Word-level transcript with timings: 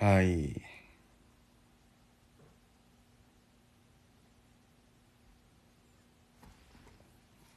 하이. 0.00 0.54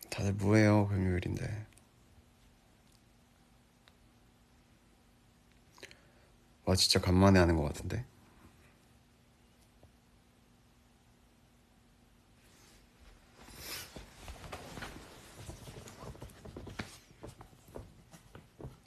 다들 0.09 0.33
뭐해요? 0.33 0.87
금요일인데. 0.89 1.65
와, 6.65 6.75
진짜 6.75 7.00
간만에 7.00 7.39
하는 7.39 7.55
것 7.55 7.64
같은데. 7.64 8.05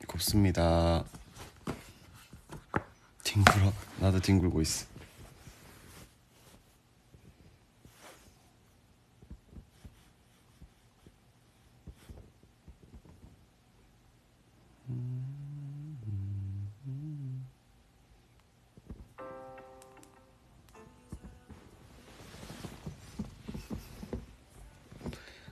곱습니다. 0.06 1.04
뒹굴어. 3.36 3.72
나도 4.00 4.20
뒹굴고 4.20 4.62
있어. 4.62 4.86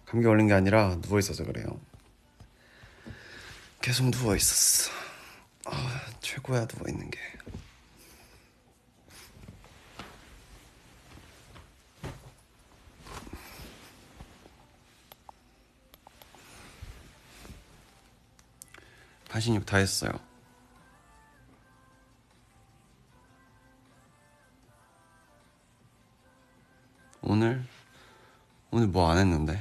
감기 0.07 0.27
걸린 0.27 0.47
게 0.47 0.55
아니라 0.55 0.97
누워 1.03 1.19
있어서 1.19 1.45
그래요. 1.45 1.67
계속 3.83 4.11
누워 4.11 4.37
있었어. 4.37 4.91
아, 5.67 6.01
최고야 6.21 6.67
누워 6.67 6.89
있는 6.89 7.11
게. 7.11 7.19
반신욕 19.35 19.67
다 19.67 19.79
했어요. 19.79 20.13
오늘 27.21 27.67
오늘 28.71 28.87
뭐 28.87 29.11
안 29.11 29.19
했는데? 29.19 29.61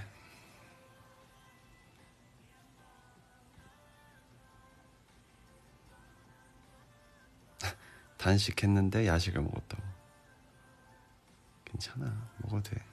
단식했는데 8.18 9.08
야식을 9.08 9.42
먹었다고. 9.42 9.82
괜찮아, 11.66 12.30
먹어도 12.44 12.70
돼. 12.70 12.86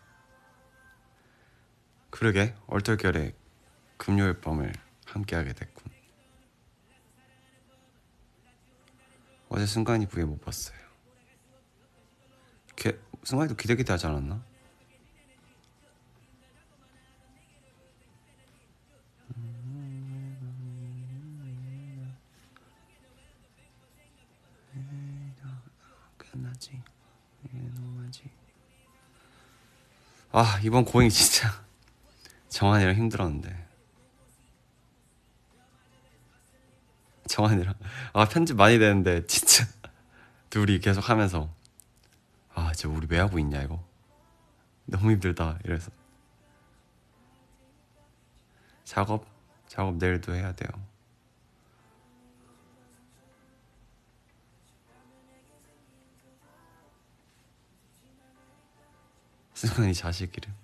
그러게 2.08 2.55
얼떨결에 2.69 3.34
금요일 3.98 4.41
밤을 4.41 4.73
함께하게 5.05 5.53
됐군. 5.53 5.99
어제 9.52 9.66
순간이 9.66 10.06
부에 10.06 10.24
못 10.24 10.40
봤어요. 10.40 10.78
걔, 12.76 12.96
순간이도 13.24 13.56
기대기대 13.56 13.92
하지 13.92 14.06
않았나? 14.06 14.40
끝나지 26.16 26.80
너무하지 27.42 28.30
아 30.30 30.60
이번 30.62 30.84
고잉 30.84 31.08
진짜 31.08 31.48
정한이랑 32.48 32.94
힘들었는데 32.94 33.70
정한이랑. 37.30 37.74
아 38.13 38.24
편집 38.24 38.57
많이 38.57 38.79
되는데 38.79 39.24
진짜. 39.27 39.64
둘이 40.51 40.80
계속 40.80 41.08
하면서. 41.08 41.48
아 42.52 42.73
진짜 42.73 42.95
우리 42.95 43.07
왜 43.08 43.18
하고 43.20 43.39
있냐 43.39 43.63
이거. 43.63 43.83
너무 44.85 45.13
힘들다 45.13 45.58
이래서. 45.64 45.90
작업 48.85 49.24
작업 49.69 49.96
내일도 49.96 50.35
해야 50.35 50.52
돼요. 50.52 50.69
승환이 59.55 59.95
자식 59.95 60.36
이름 60.36 60.59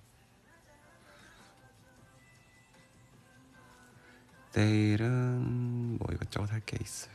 내일은 4.57 5.99
뭐 5.99 6.09
이것저것 6.13 6.51
할 6.51 6.63
게 6.65 6.79
있어요. 6.81 7.15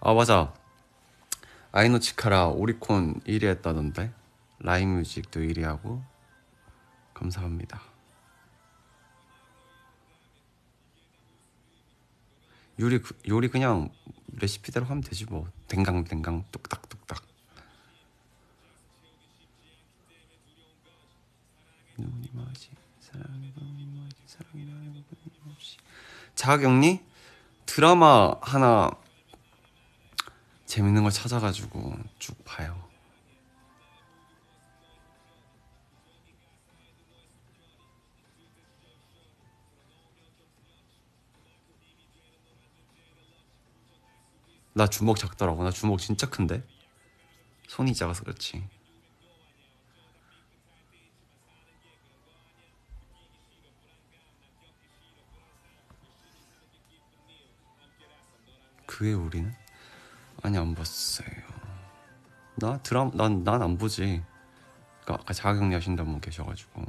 아 0.00 0.12
맞아. 0.14 0.52
아이노치카라 1.72 2.48
오리콘 2.48 3.20
1위 3.20 3.44
했다던데. 3.44 4.12
라이뮤직도 4.60 5.40
1위 5.40 5.62
하고. 5.62 6.02
감사합니다. 7.14 7.80
요리 12.80 12.98
그- 13.00 13.16
요리 13.28 13.48
그냥 13.48 13.90
레시피대로 14.32 14.86
하면 14.86 15.02
되지 15.02 15.26
뭐. 15.26 15.46
댕강 15.68 16.04
댕강 16.04 16.44
뚝딱 16.50 16.88
뚝딱 16.88 17.22
눈이 21.98 22.28
뭐지 22.32 22.70
사랑이 23.00 23.52
눈이 23.56 23.84
뭐지 23.86 24.16
사랑이 24.26 24.64
나는 24.64 25.04
끊임없이 25.08 25.76
자가격리 26.34 27.00
드라마 27.66 28.34
하나 28.40 28.90
재밌는 30.66 31.02
걸 31.02 31.12
찾아가지고 31.12 31.94
쭉 32.18 32.42
봐요. 32.44 32.92
나 44.74 44.86
주먹 44.86 45.18
작더라고. 45.18 45.62
나 45.62 45.70
주먹 45.70 45.98
진짜 45.98 46.28
큰데? 46.28 46.66
손이 47.68 47.94
작아서 47.94 48.24
그렇지. 48.24 48.66
그의 59.02 59.14
우리는? 59.14 59.52
아니 60.44 60.56
안 60.56 60.76
봤어요. 60.76 61.26
나 62.54 62.78
드라마 62.84 63.10
난 63.16 63.42
난 63.42 63.60
안 63.60 63.76
보지. 63.76 64.22
그러니까 65.02 65.14
아까 65.24 65.34
자가격리 65.34 65.74
하신다는 65.74 66.12
분 66.12 66.20
계셔가지고. 66.20 66.84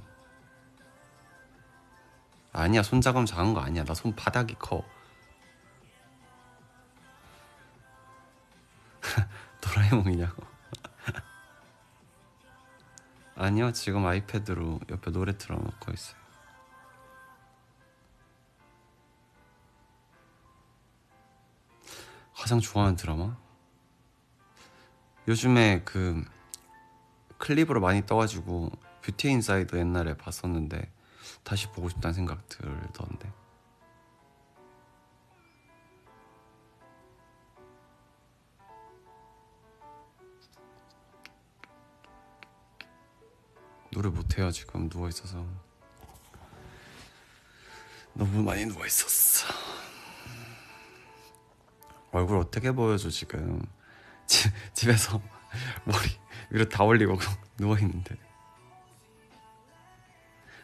아니야 2.53 2.83
손자감 2.83 3.25
작은 3.25 3.55
거 3.55 3.61
아니야. 3.61 3.83
나 3.83 3.95
손 3.95 4.15
바닥이 4.15 4.53
커. 4.59 4.83
도라에몽이냐고. 9.61 10.43
아니요 13.35 13.71
지금 13.71 14.05
아이패드로 14.05 14.81
옆에 14.91 15.11
노래 15.11 15.35
틀어놓고 15.35 15.91
있어요. 15.91 16.22
가장 22.35 22.59
좋아하는 22.59 22.95
드라마? 22.95 23.37
요즘에 25.27 25.81
그 25.85 26.23
클립으로 27.37 27.79
많이 27.79 28.05
떠가지고 28.05 28.71
뷰티 29.01 29.29
인사이드 29.29 29.75
옛날에 29.75 30.15
봤었는데 30.17 30.91
다시 31.43 31.67
보고 31.67 31.89
싶다는 31.89 32.13
생각 32.13 32.47
들던데. 32.49 33.31
노래 43.91 44.09
못해요 44.09 44.51
지금 44.51 44.89
누워있어서. 44.91 45.45
너무 48.15 48.43
많이 48.43 48.65
누워있었어 48.65 49.53
얼굴 52.13 52.37
어떻게 52.37 52.71
보여줘 52.71 53.09
지금 53.09 53.61
집, 54.27 54.51
집에서 54.73 55.21
머리 55.83 55.97
위로 56.49 56.69
다 56.69 56.83
올리고 56.83 57.17
누워 57.57 57.77
있는데 57.79 58.15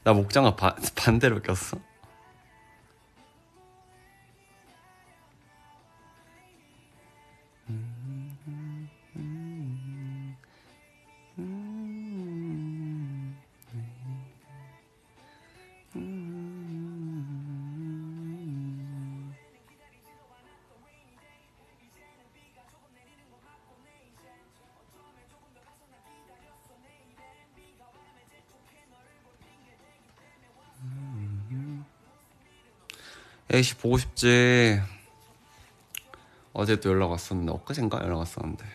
나 0.03 0.13
목장갑 0.13 0.55
바, 0.55 0.75
반대로 0.95 1.41
꼈어? 1.41 1.77
에이씨 33.51 33.77
보고 33.77 33.97
싶지. 33.97 34.79
어제 36.53 36.79
또 36.79 36.89
연락 36.91 37.11
왔었는데 37.11 37.51
엊그젠가 37.53 37.99
연락 38.03 38.19
왔었는데. 38.19 38.65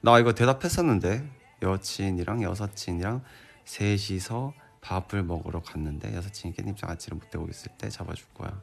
나 0.00 0.18
이거 0.18 0.32
대답했었는데. 0.32 1.40
여친이랑 1.62 2.42
여사친이랑 2.42 3.22
셋이서 3.66 4.54
밥을 4.80 5.22
먹으러 5.22 5.60
갔는데 5.60 6.14
여사친이 6.14 6.54
깻잎 6.54 6.76
장아찌를 6.76 7.18
못 7.18 7.30
대고 7.30 7.48
있을 7.50 7.70
때 7.76 7.90
잡아줄 7.90 8.26
거야. 8.32 8.62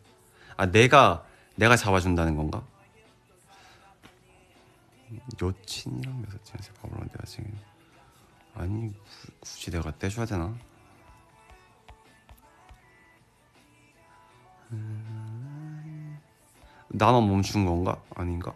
아 0.56 0.66
내가 0.66 1.24
내가 1.56 1.76
잡아준다는 1.76 2.36
건가? 2.36 2.66
여친이랑 5.40 6.26
여사친이서 6.26 6.74
밥을 6.74 6.90
먹는데 6.90 7.14
여사친이 7.22 7.48
아니 8.58 8.92
구- 8.92 9.32
굳이 9.40 9.72
내가 9.72 9.92
떼줘야 9.98 10.26
되나? 10.26 10.54
음, 14.72 16.20
나만 16.90 17.28
멈춘 17.28 17.66
건가? 17.66 18.02
아닌가? 18.16 18.54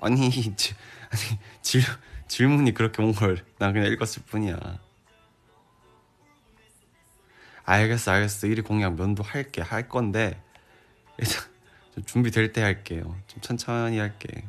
아니, 0.00 0.30
지, 0.56 0.74
아니 1.10 1.38
질, 1.62 1.82
질문이 2.28 2.72
그렇게 2.74 3.02
온 3.02 3.12
걸 3.12 3.44
난 3.58 3.72
그냥 3.72 3.90
읽었을 3.92 4.22
뿐이야. 4.26 4.78
알겠어, 7.68 8.12
알겠어. 8.12 8.46
일이 8.46 8.62
공약 8.62 8.94
면도 8.96 9.22
할게, 9.22 9.60
할 9.60 9.88
건데 9.88 10.40
일단 11.18 11.42
좀 11.94 12.04
준비될 12.04 12.52
때 12.52 12.62
할게요. 12.62 13.16
좀 13.28 13.40
천천히 13.42 13.98
할게. 13.98 14.44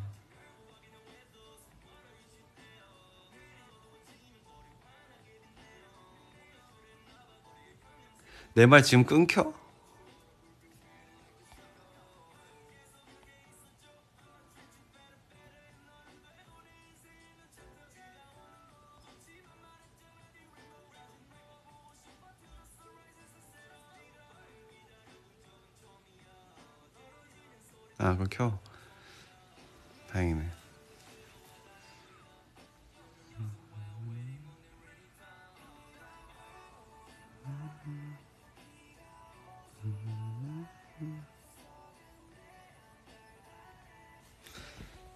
내 8.53 8.65
말 8.65 8.83
지금 8.83 9.03
끊겨? 9.05 9.53
아, 28.01 28.15
그거 28.15 28.25
켜. 28.31 28.59
다행이네. 30.09 30.49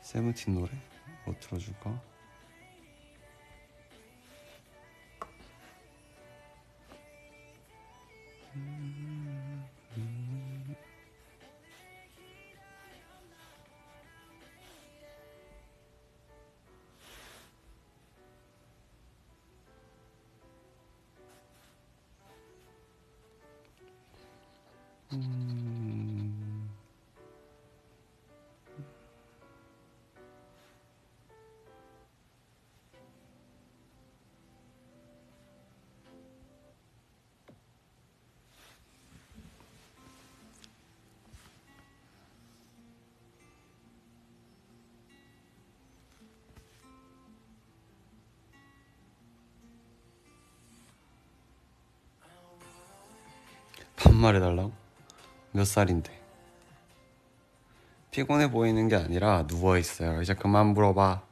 세븐틴 0.01 0.55
노래? 0.55 0.69
뭐 1.25 1.33
틀어줄까? 1.39 2.12
반말해달라고? 54.23 54.82
몇 55.53 55.65
살인데? 55.65 56.11
피곤해 58.11 58.51
보이는 58.51 58.87
게 58.87 58.95
아니라 58.95 59.43
누워있어요. 59.47 60.21
이제 60.21 60.33
그만 60.33 60.67
물어봐. 60.73 61.23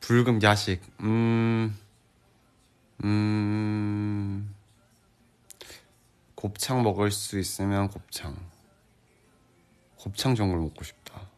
불금 0.00 0.42
야식, 0.42 0.82
음, 1.00 1.76
음, 3.04 4.54
곱창 6.34 6.82
먹을 6.82 7.10
수 7.10 7.38
있으면 7.38 7.88
곱창. 7.88 8.36
곱창 9.96 10.34
전골 10.34 10.58
먹고 10.58 10.84
싶다. 10.84 11.31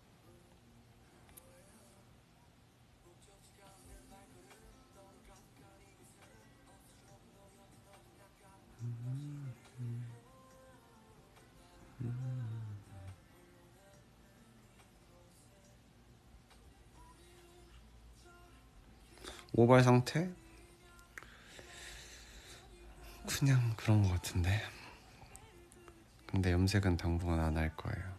모발 19.56 19.84
상태? 19.84 20.28
그냥 23.26 23.74
그런 23.76 24.02
것 24.02 24.08
같은데. 24.10 24.60
근데 26.26 26.50
염색은 26.50 26.96
당분간 26.96 27.38
안 27.38 27.56
할 27.56 27.74
거예요. 27.76 28.14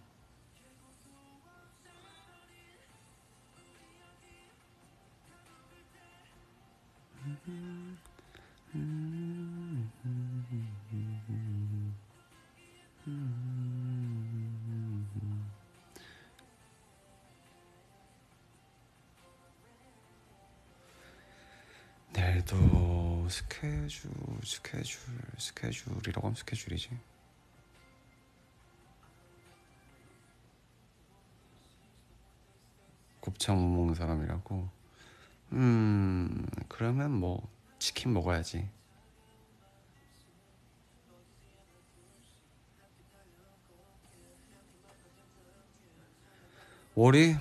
내일도 22.45 23.27
스케줄, 23.27 24.11
스케줄, 24.43 25.01
스케줄이라고 25.37 26.27
하면 26.27 26.35
스케줄이지. 26.35 26.89
곱창 33.19 33.57
못 33.57 33.75
먹는 33.75 33.95
사람이라고. 33.95 34.69
음, 35.53 36.45
그러면 36.69 37.11
뭐 37.11 37.47
치킨 37.79 38.13
먹어야지. 38.13 38.69
월이 46.93 47.35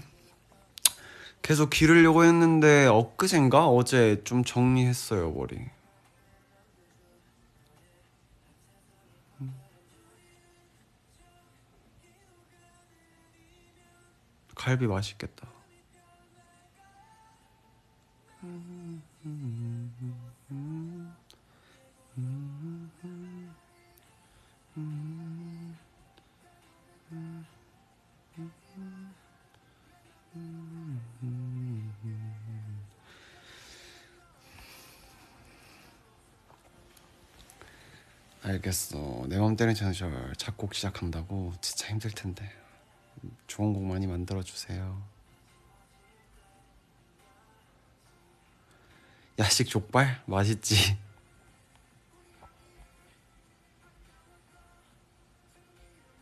계속 1.44 1.68
기르려고 1.68 2.24
했는데 2.24 2.86
엊그젠가 2.86 3.68
어제 3.68 4.24
좀 4.24 4.44
정리했어요 4.44 5.30
머리. 5.30 5.58
갈비 14.54 14.86
맛있겠다. 14.86 15.46
알겠어. 38.44 39.24
내맘 39.28 39.56
때는 39.56 39.74
전설 39.74 40.32
작곡 40.36 40.74
시작한다고 40.74 41.52
진짜 41.60 41.88
힘들 41.88 42.10
텐데. 42.10 42.48
좋은 43.46 43.72
곡 43.72 43.84
많이 43.84 44.06
만들어 44.06 44.42
주세요. 44.42 45.02
야식 49.38 49.68
족발 49.68 50.22
맛있지. 50.26 50.96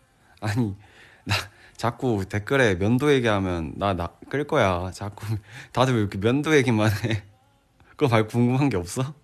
아니 0.40 0.76
나 1.24 1.34
자꾸 1.76 2.24
댓글에 2.28 2.74
면도 2.76 3.12
얘기하면 3.12 3.74
나 3.76 3.94
나 3.94 4.08
끌 4.30 4.46
거야. 4.46 4.90
자꾸 4.92 5.26
다들 5.72 5.94
왜 5.94 6.00
이렇게 6.00 6.18
면도 6.18 6.56
얘기만 6.56 6.90
해? 7.04 7.22
그거 7.96 8.08
말고 8.08 8.28
궁금한 8.30 8.68
게 8.70 8.76
없어? 8.78 9.14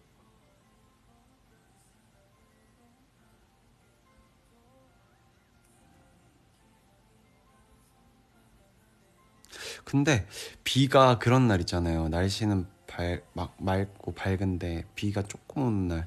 근데 9.88 10.26
비가 10.64 11.18
그런 11.18 11.48
날 11.48 11.60
있잖아요. 11.60 12.10
날씨는 12.10 12.66
밝, 12.86 13.24
막 13.32 13.56
맑고 13.58 14.12
밝은데 14.12 14.84
비가 14.94 15.22
조금 15.22 15.62
오는 15.62 15.88
날 15.88 16.06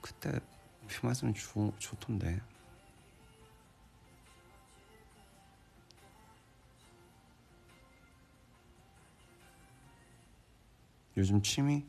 그때 0.00 0.32
비 0.88 1.06
맞으면 1.06 1.32
좋, 1.32 1.72
좋던데. 1.78 2.40
요즘 11.16 11.40
취미? 11.40 11.86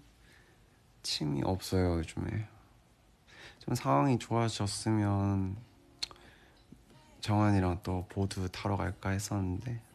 취미 1.02 1.42
없어요 1.44 1.98
요즘에. 1.98 2.48
좀 3.58 3.74
상황이 3.74 4.20
좋아졌으면 4.20 5.58
정한이랑 7.20 7.80
또 7.82 8.06
보드 8.10 8.48
타러 8.52 8.78
갈까 8.78 9.10
했었는데 9.10 9.89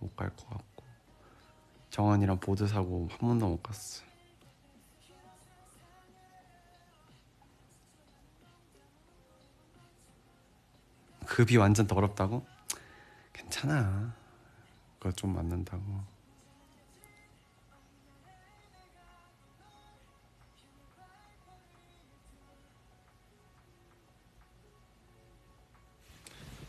못 0.00 0.14
갈 0.16 0.30
것 0.36 0.48
같고 0.48 0.84
정한이랑 1.90 2.40
보드 2.40 2.66
사고 2.66 3.08
한 3.10 3.18
번도 3.18 3.48
못 3.48 3.62
갔어. 3.62 4.02
급이 11.26 11.56
완전 11.56 11.86
더럽다고? 11.86 12.44
괜찮아. 13.32 14.14
그거 14.98 15.12
좀 15.12 15.34
맞는다고. 15.34 15.82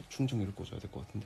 충전기를 0.09 0.53
꽂아야 0.53 0.79
될 0.79 0.91
것 0.91 1.05
같은데. 1.07 1.25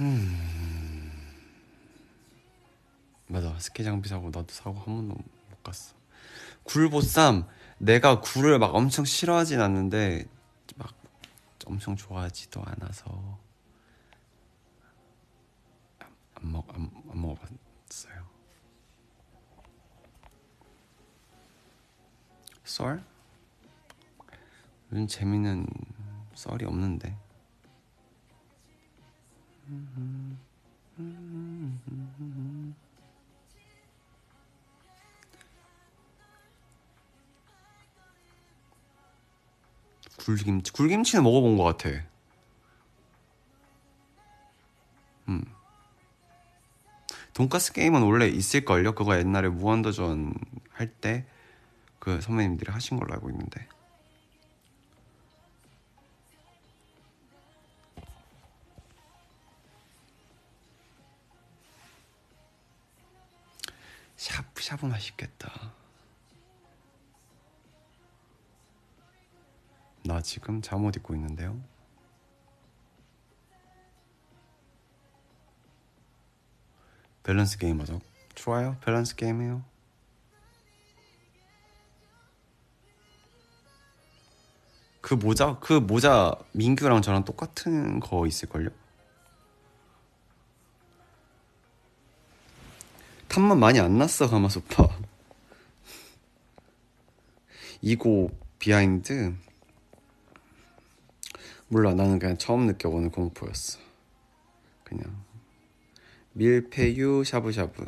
음. 0.00 1.12
맞아. 3.28 3.58
스키 3.58 3.82
장비 3.82 4.08
사고 4.08 4.26
나도 4.26 4.46
사고 4.50 4.78
한 4.78 4.84
번도 4.84 5.14
못 5.14 5.62
갔어. 5.62 5.94
굴보쌈. 6.64 7.46
내가 7.78 8.20
굴을 8.20 8.58
막 8.58 8.74
엄청 8.74 9.04
싫어하진 9.04 9.60
않는데 9.60 10.24
막 10.76 10.94
엄청 11.66 11.96
좋아하지도 11.96 12.62
않아서 12.64 13.38
안, 16.34 16.52
먹, 16.52 16.66
안, 16.74 16.90
안 17.10 17.20
먹어봤어요. 17.20 18.26
썰? 22.64 23.04
요즘 24.92 25.06
재미는 25.06 25.66
썰이 26.34 26.64
없는데 26.64 27.16
굴김치 40.18 40.72
굴김치는 40.72 41.22
먹어본 41.24 41.56
것 41.56 41.64
같아. 41.64 41.90
음. 45.28 45.44
돈가스 47.34 47.72
게임은 47.72 48.02
원래 48.02 48.26
있을걸요? 48.28 48.94
그거 48.94 49.18
옛날에 49.18 49.48
무한도전 49.48 50.34
할 50.72 50.90
때 51.00 51.26
그 52.06 52.20
선배님들이 52.20 52.70
하신 52.70 52.98
걸로 52.98 53.14
알고 53.14 53.30
있는데. 53.30 53.66
샤브샤브 64.66 64.86
맛있겠다. 64.86 65.72
나 70.04 70.20
지금 70.20 70.60
잠옷 70.60 70.96
입고 70.96 71.14
있는데요. 71.14 71.60
밸런스 77.22 77.58
게임 77.58 77.80
하자. 77.80 78.00
좋아요. 78.34 78.76
밸런스 78.84 79.14
게임 79.14 79.40
해요. 79.42 79.64
그 85.00 85.14
모자, 85.14 85.60
그 85.60 85.74
모자 85.74 86.34
민규랑 86.52 87.02
저랑 87.02 87.24
똑같은 87.24 88.00
거 88.00 88.26
있을걸요? 88.26 88.70
땀만 93.36 93.60
많이 93.60 93.78
안 93.78 93.98
났어 93.98 94.30
가마솥파. 94.30 94.88
이고 97.82 98.30
비하인드? 98.58 99.34
몰라 101.68 101.92
나는 101.92 102.18
그냥 102.18 102.38
처음 102.38 102.66
느껴보는 102.66 103.10
공포였어. 103.10 103.78
그냥. 104.84 105.22
밀푀유 106.32 107.24
샤브샤브. 107.26 107.84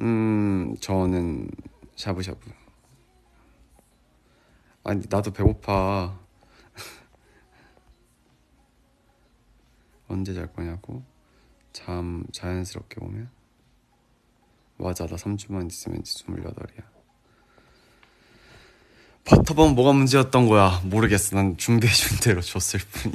음 0.00 0.74
저는 0.80 1.50
샤브샤브. 1.96 2.50
아니 4.82 5.02
나도 5.10 5.30
배고파. 5.30 6.18
언제 10.08 10.32
잘 10.32 10.50
거냐고? 10.54 11.02
잠 11.74 12.24
자연스럽게 12.32 13.04
오면 13.04 13.43
맞아 14.76 15.06
나 15.06 15.16
3주만 15.16 15.70
있으면 15.70 16.00
이제 16.00 16.24
28이야. 16.24 16.82
버터번 19.24 19.74
뭐가 19.74 19.92
문제였던 19.92 20.48
거야? 20.48 20.80
모르겠어. 20.84 21.36
난 21.36 21.56
준비해준 21.56 22.18
대로 22.20 22.40
줬을 22.42 22.80
뿐이. 22.80 23.14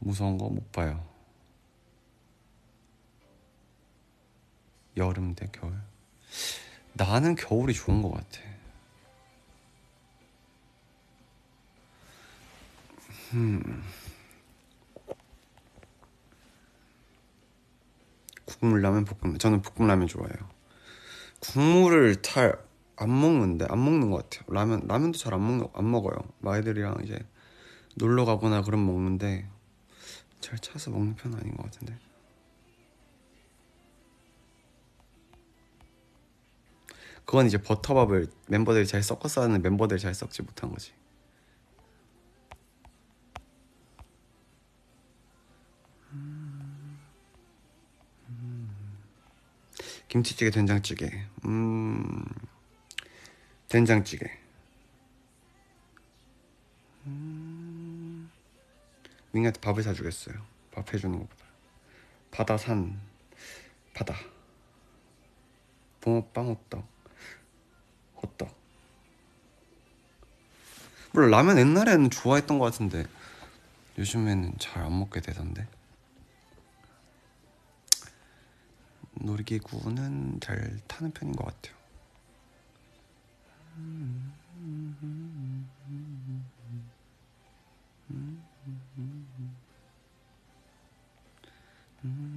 무서운 0.00 0.38
거 0.38 0.48
못 0.48 0.70
봐요. 0.72 1.04
여름 4.98 5.34
대 5.34 5.48
겨울. 5.52 5.74
나는 6.92 7.34
겨울이 7.34 7.72
좋은 7.72 8.02
것 8.02 8.10
같아. 8.10 8.40
음. 13.34 13.82
국물 18.44 18.82
라면 18.82 19.04
볶음면 19.04 19.38
저는 19.38 19.62
볶음 19.62 19.86
라면 19.86 20.06
좋아해요. 20.06 20.36
국물을 21.40 22.20
잘 22.22 22.68
안 23.00 23.20
먹는데 23.20 23.66
안 23.68 23.84
먹는 23.84 24.10
것 24.10 24.28
같아요. 24.28 24.52
라면 24.52 24.86
라면도 24.88 25.18
잘 25.18 25.32
안먹안 25.32 25.90
먹어요. 25.90 26.16
마이들이랑 26.40 26.96
이제 27.04 27.18
놀러 27.94 28.24
가거나 28.24 28.62
그럼 28.62 28.86
먹는데 28.86 29.48
잘 30.40 30.58
찾아서 30.58 30.90
먹는 30.90 31.14
편은 31.14 31.38
아닌 31.38 31.56
것 31.56 31.64
같은데. 31.64 31.96
그건 37.28 37.46
이제 37.46 37.58
버터밥을 37.58 38.26
멤버들이 38.46 38.86
잘 38.86 39.02
섞어서 39.02 39.42
하는 39.42 39.60
멤버들이 39.60 40.00
잘 40.00 40.14
섞지 40.14 40.40
못한 40.40 40.70
거지. 40.70 40.94
김치찌개 50.08 50.50
된장찌개. 50.50 51.26
음 51.44 52.24
된장찌개. 53.68 54.26
음 57.04 58.30
민기한테 59.32 59.60
밥을 59.60 59.82
사주겠어요. 59.82 60.34
밥 60.70 60.94
해주는 60.94 61.18
것보다. 61.18 61.44
바다 62.30 62.56
산 62.56 62.98
바다. 63.92 64.14
붕어빵 66.00 66.46
호떡 66.46 66.97
호떡 68.22 68.48
물론 71.12 71.30
라면 71.30 71.58
옛날에는 71.58 72.10
좋아했던 72.10 72.58
것 72.58 72.66
같은데 72.66 73.04
요즘에는 73.98 74.54
잘 74.58 74.84
안 74.84 74.98
먹게 74.98 75.20
되던데 75.20 75.66
놀이기구는 79.14 80.38
잘 80.40 80.78
타는 80.86 81.10
편인 81.12 81.34
것 81.34 81.44
같아요. 81.46 81.76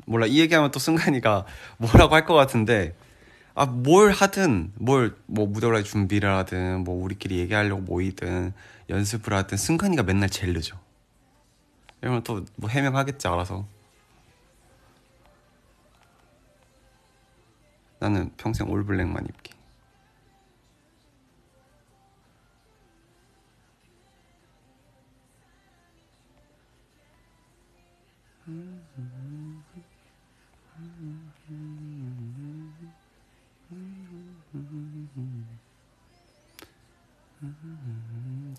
몰라 0.06 0.26
이 0.26 0.40
얘기하면 0.40 0.72
또 0.72 0.80
승관이가 0.80 1.46
뭐라고 1.78 2.16
할 2.16 2.26
것 2.26 2.34
같은데 2.34 2.96
아 3.56 3.66
뭘 3.66 4.12
하든 4.12 4.72
뭘 4.76 5.16
뭐 5.28 5.46
무대 5.48 5.68
올라 5.68 5.82
준비를 5.84 6.30
하든 6.38 6.84
뭐 6.84 7.04
우리끼리 7.04 7.40
얘기하려고 7.40 7.82
모이든 7.82 8.54
연습을 8.90 9.34
하든 9.34 9.58
승관이가 9.58 10.04
맨날 10.04 10.30
제일 10.30 10.54
늦어 10.54 10.78
이러면 12.02 12.24
또 12.24 12.44
뭐 12.56 12.70
해명하겠지 12.70 13.28
알아서 13.28 13.66
나는 18.00 18.32
평생 18.38 18.70
올블랙만 18.70 19.26
입기. 19.28 19.54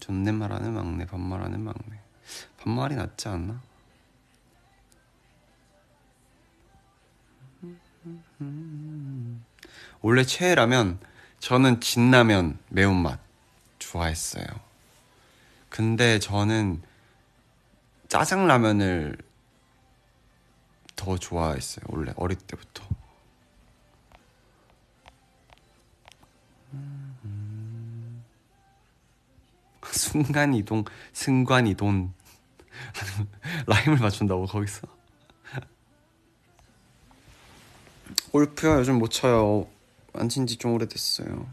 존댓말하는 0.00 0.72
막내, 0.72 1.06
반말하는 1.06 1.60
막내. 1.60 2.00
반말이 2.58 2.96
낫지 2.96 3.28
않나? 3.28 3.60
원래 10.00 10.24
최애라면 10.24 10.98
저는 11.38 11.80
진라면 11.80 12.58
매운맛 12.68 13.20
좋아했어요. 13.78 14.44
근데 15.68 16.18
저는 16.18 16.82
짜장라면을 18.08 19.16
더 20.96 21.16
좋아했어요. 21.16 21.84
원래 21.88 22.12
어릴 22.16 22.36
때부터. 22.38 22.84
순간 29.92 30.54
이동, 30.54 30.84
승관 31.12 31.66
이동 31.66 32.12
라임을 33.66 33.98
맞춘다고 33.98 34.46
거기서. 34.46 34.86
골프야 38.30 38.78
요즘 38.78 38.98
못 38.98 39.08
쳐요. 39.08 39.68
안 40.14 40.28
친지 40.28 40.56
좀 40.56 40.72
오래됐어요. 40.74 41.46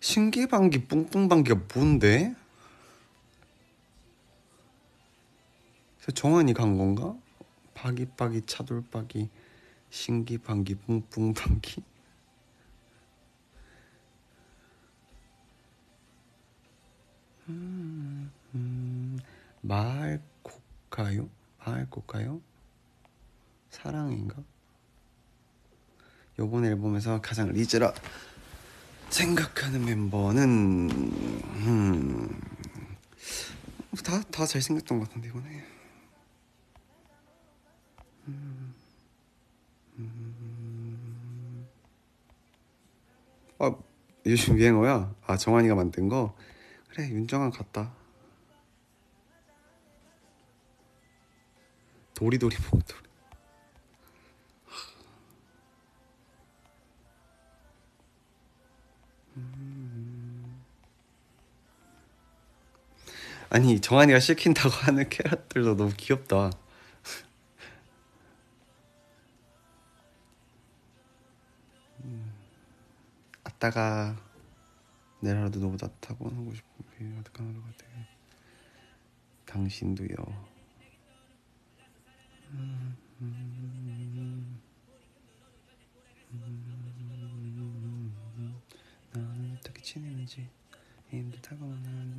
신기방기 0.00 0.86
뿡뿡방기가 0.86 1.60
뭔데? 1.74 2.34
정한이 6.14 6.54
간 6.54 6.78
건가? 6.78 7.14
바기바기 7.74 8.42
차돌바기 8.46 9.28
신기방기 9.90 10.76
뿡뿡방기 10.76 11.82
음, 17.48 18.30
음, 18.54 19.18
마을 19.62 20.20
곡가요? 20.42 21.28
마을 21.64 21.88
곡가요? 21.88 22.40
사랑인가? 23.70 24.36
요번 26.38 26.64
앨범에서 26.64 27.20
가장 27.20 27.48
리즈라 27.52 27.92
생각하는 29.10 29.84
멤버는 29.84 31.00
음, 31.00 32.40
다 34.04 34.22
다 34.30 34.46
잘생겼던 34.46 35.00
것 35.00 35.08
같은데 35.08 35.28
이번에 35.28 35.64
음, 38.28 38.74
음, 39.98 41.66
아 43.58 43.74
요즘 44.26 44.56
유행어야 44.58 45.14
아 45.26 45.36
정한이가 45.36 45.74
만든 45.74 46.08
거 46.08 46.36
그래 46.98 47.10
윤정한 47.10 47.52
같다. 47.52 47.92
도리도리 52.12 52.56
목도리. 52.72 53.08
아니 63.50 63.80
정한이가 63.80 64.18
시킨다고 64.18 64.70
하는 64.82 65.08
캐럿들도 65.08 65.76
너무 65.76 65.92
귀엽다. 65.96 66.50
음, 72.02 72.34
아따가 73.44 74.16
내라도 75.20 75.60
너무 75.60 75.76
따뜻하고 75.76 76.28
하고 76.28 76.52
싶은 76.52 76.67
비유 76.98 77.16
어떡 77.20 77.38
하는 77.38 77.54
것 77.54 77.62
같아. 77.62 77.86
당신도요. 79.46 80.16
나는 89.12 89.56
어떻게 89.56 89.80
지내는지 89.80 90.50
힘들다고 91.08 91.66
나는 91.66 92.18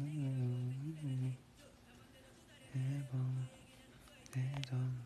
해봐. 2.74 3.18
내던 4.34 5.04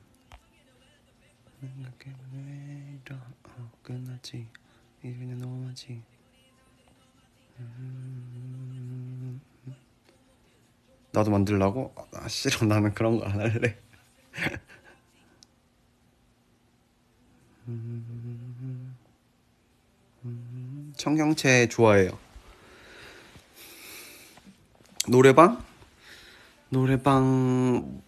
생각해 1.59 2.15
왜 2.33 2.99
이러 3.03 3.15
어, 3.15 3.71
끝났지. 3.81 4.47
이제 4.99 5.17
그냥 5.17 5.39
넘어가지. 5.39 6.03
음, 7.59 9.41
나도 11.13 11.31
만들라고? 11.31 11.93
아 12.13 12.27
싫어 12.27 12.65
나는 12.65 12.93
그런 12.93 13.19
거 13.19 13.25
안 13.25 13.39
할래 13.39 13.77
음, 17.67 18.95
음, 20.25 20.93
청경채 20.97 21.67
좋아해요 21.69 22.17
노래방? 25.07 25.63
노래방 26.69 28.01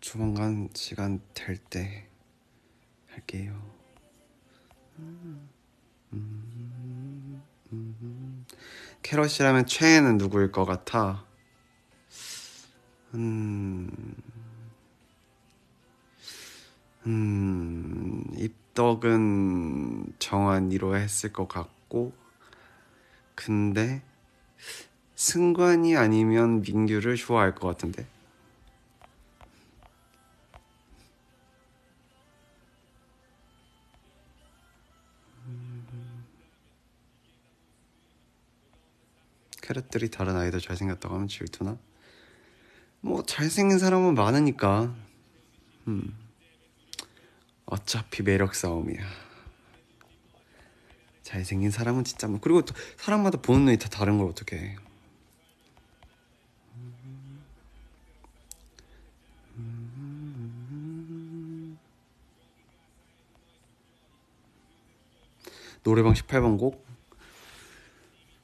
조만간 0.00 0.68
시간 0.74 1.20
될 1.34 1.58
때 1.58 2.08
할게요. 3.08 3.52
캐럿이라면 9.02 9.66
최애는 9.66 10.16
누구일 10.16 10.50
것 10.50 10.64
같아? 10.64 11.24
음, 13.14 13.90
음, 17.06 18.24
입덕은 18.36 20.14
정한이로 20.18 20.96
했을 20.96 21.32
것 21.32 21.48
같고, 21.48 22.12
근데 23.34 24.02
승관이 25.16 25.96
아니면 25.96 26.62
민규를 26.62 27.16
좋아할 27.16 27.54
것 27.54 27.68
같은데. 27.68 28.06
캐럿들이 39.62 40.10
다른 40.10 40.36
아이들 40.36 40.60
잘생겼다고 40.60 41.14
하면 41.14 41.28
질투나? 41.28 41.78
뭐 43.02 43.22
잘생긴 43.24 43.78
사람은 43.78 44.14
많으니까 44.14 44.94
음. 45.88 46.16
어차피 47.66 48.22
매력 48.22 48.54
싸움이야 48.54 49.02
잘생긴 51.22 51.70
사람은 51.72 52.04
진짜 52.04 52.28
뭐 52.28 52.38
그리고 52.40 52.64
또 52.64 52.74
사람마다 52.96 53.40
보는 53.40 53.64
눈이 53.64 53.78
다 53.78 53.88
다른 53.88 54.18
걸 54.18 54.28
어떻게 54.28 54.76
노래방 65.82 66.12
18번 66.12 66.56
곡 66.58 66.86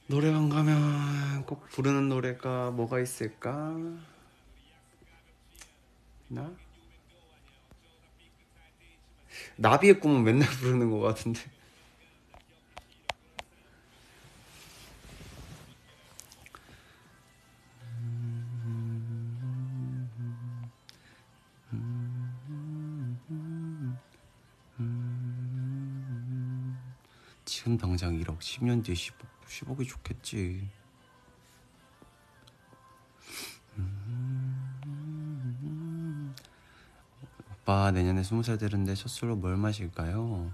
노래방 0.07 0.49
가면 0.49 1.45
꼭 1.45 1.69
부르는 1.69 2.09
노래가 2.09 2.71
뭐가 2.71 2.99
있을까? 2.99 3.77
나? 6.29 6.55
나비의 9.57 9.99
꿈은 9.99 10.23
맨날 10.23 10.47
부르는 10.47 10.91
것 10.91 10.99
같은데. 10.99 11.41
지금 27.43 27.77
당장 27.77 28.17
1억, 28.19 28.39
10년 28.39 28.83
뒤에 28.83 28.95
10억, 28.95 29.25
10억이 29.47 29.87
좋겠지. 29.87 30.69
오빠 37.69 37.91
내년에 37.91 38.23
20살 38.23 38.59
되는데 38.59 38.95
첫 38.95 39.09
술로 39.09 39.35
뭘 39.35 39.55
마실까요? 39.55 40.51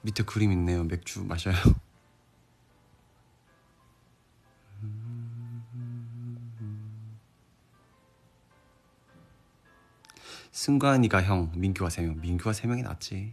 밑에 0.00 0.24
그림 0.24 0.50
있네요. 0.50 0.82
맥주 0.82 1.22
마셔요. 1.22 1.54
승관이가 10.50 11.22
형, 11.22 11.52
민규가 11.54 11.90
세 11.90 12.02
명. 12.02 12.20
민규가 12.20 12.52
세 12.52 12.66
명이 12.66 12.82
낫지. 12.82 13.32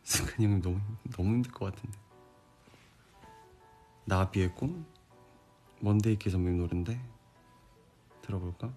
승관이 0.02 0.46
형 0.46 0.62
너무 0.62 0.80
너무 1.14 1.34
힘들 1.34 1.52
것 1.52 1.74
같은데. 1.74 1.98
나비의 4.06 4.54
꿈? 4.54 4.86
먼데이 5.80 6.16
키 6.16 6.30
선배님 6.30 6.58
노래인데 6.58 7.13
들어볼까? 8.24 8.72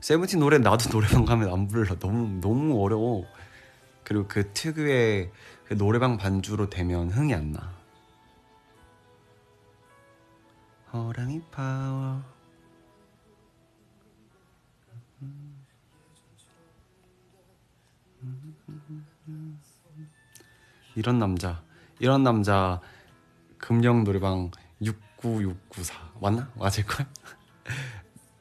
세븐틴 0.00 0.40
노래 0.40 0.58
나도 0.58 0.90
노래방 0.90 1.24
가면 1.24 1.52
안 1.52 1.68
불러 1.68 1.96
너무 1.98 2.40
너무 2.40 2.82
어려워 2.82 3.24
그리고 4.02 4.26
그 4.26 4.52
특유의 4.52 5.30
그 5.66 5.76
노래방 5.76 6.16
반주로 6.16 6.68
되면 6.68 7.08
흥이 7.08 7.32
안 7.34 7.52
나. 7.52 7.72
호랑이 10.92 11.40
파워 11.52 12.31
이런 20.94 21.18
남자 21.18 21.62
이런 21.98 22.22
남자 22.22 22.80
금령 23.58 24.04
노래방 24.04 24.50
69694 24.82 26.12
맞나? 26.20 26.50
맞을걸? 26.56 27.06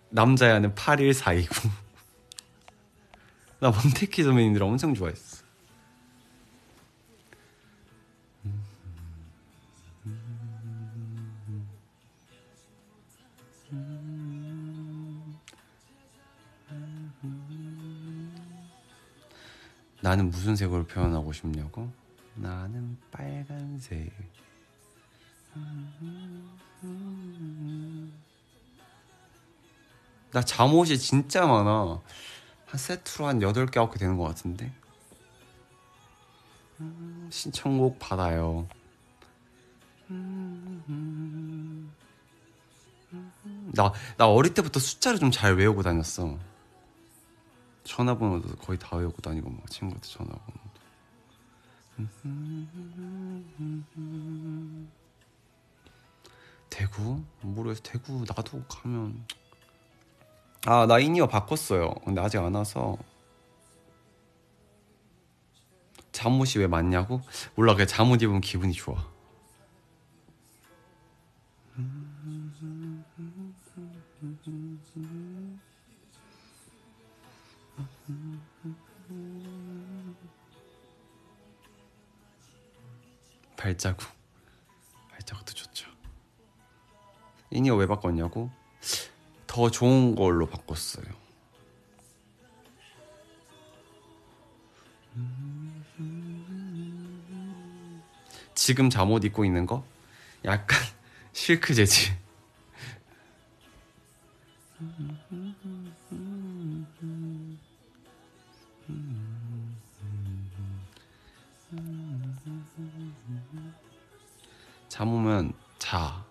남자야는 0.10 0.76
81429나 0.76 1.72
먼테키 3.62 4.24
선배님들 4.24 4.64
엄청 4.64 4.94
좋아했어 4.94 5.42
나는 20.02 20.30
무슨 20.32 20.56
색으로 20.56 20.86
표현하고 20.86 21.32
싶냐고? 21.32 21.92
나는 22.36 22.98
빨간색. 23.12 24.12
나 30.32 30.42
잠옷이 30.42 30.98
진짜 30.98 31.46
많아. 31.46 32.00
한 32.66 32.78
세트로 32.80 33.28
한 33.28 33.40
8개, 33.40 33.72
9개 33.72 34.00
되는 34.00 34.18
것 34.18 34.24
같은데. 34.24 34.72
음, 36.80 37.28
신청곡 37.32 38.00
받아요. 38.00 38.68
나, 43.74 43.94
나 44.18 44.28
어릴 44.28 44.54
때부터 44.54 44.80
숫자를 44.80 45.20
좀 45.20 45.32
잘 45.32 45.56
외우고 45.56 45.82
다녔어. 45.84 46.38
전화번호도 47.84 48.56
거의 48.58 48.78
다 48.80 48.96
외우고 48.96 49.22
다니고 49.22 49.50
막 49.50 49.70
친구한테 49.70 50.08
전화번호도. 50.08 50.71
대구? 56.70 57.24
모르겠어. 57.42 57.82
대구 57.84 58.26
나도 58.28 58.64
가면 58.68 59.26
아, 60.66 60.86
나 60.86 61.00
인이어 61.00 61.28
바꿨어요. 61.28 61.94
근데 62.06 62.22
아직 62.22 62.38
안 62.38 62.54
와서 62.54 62.98
잠옷이 66.12 66.54
왜 66.58 66.68
많냐고? 66.68 67.22
몰라. 67.56 67.74
그냥 67.74 67.88
잠옷 67.88 68.22
입으면 68.22 68.42
기분이 68.42 68.74
좋아. 68.74 68.96
발자국. 83.62 84.10
발자국도 85.12 85.54
좋죠. 85.54 85.88
인이어 87.52 87.76
왜 87.76 87.86
바꿨냐고? 87.86 88.50
더 89.46 89.70
좋은 89.70 90.16
걸로 90.16 90.48
바꿨어요. 90.48 91.06
지금 98.56 98.90
잠옷 98.90 99.24
입고 99.26 99.46
있는 99.46 99.68
거? 99.68 99.86
약간 100.44 100.80
실크 101.32 101.76
재질 101.76 102.16
잠 114.92 115.08
오면 115.08 115.54
자. 115.80 116.22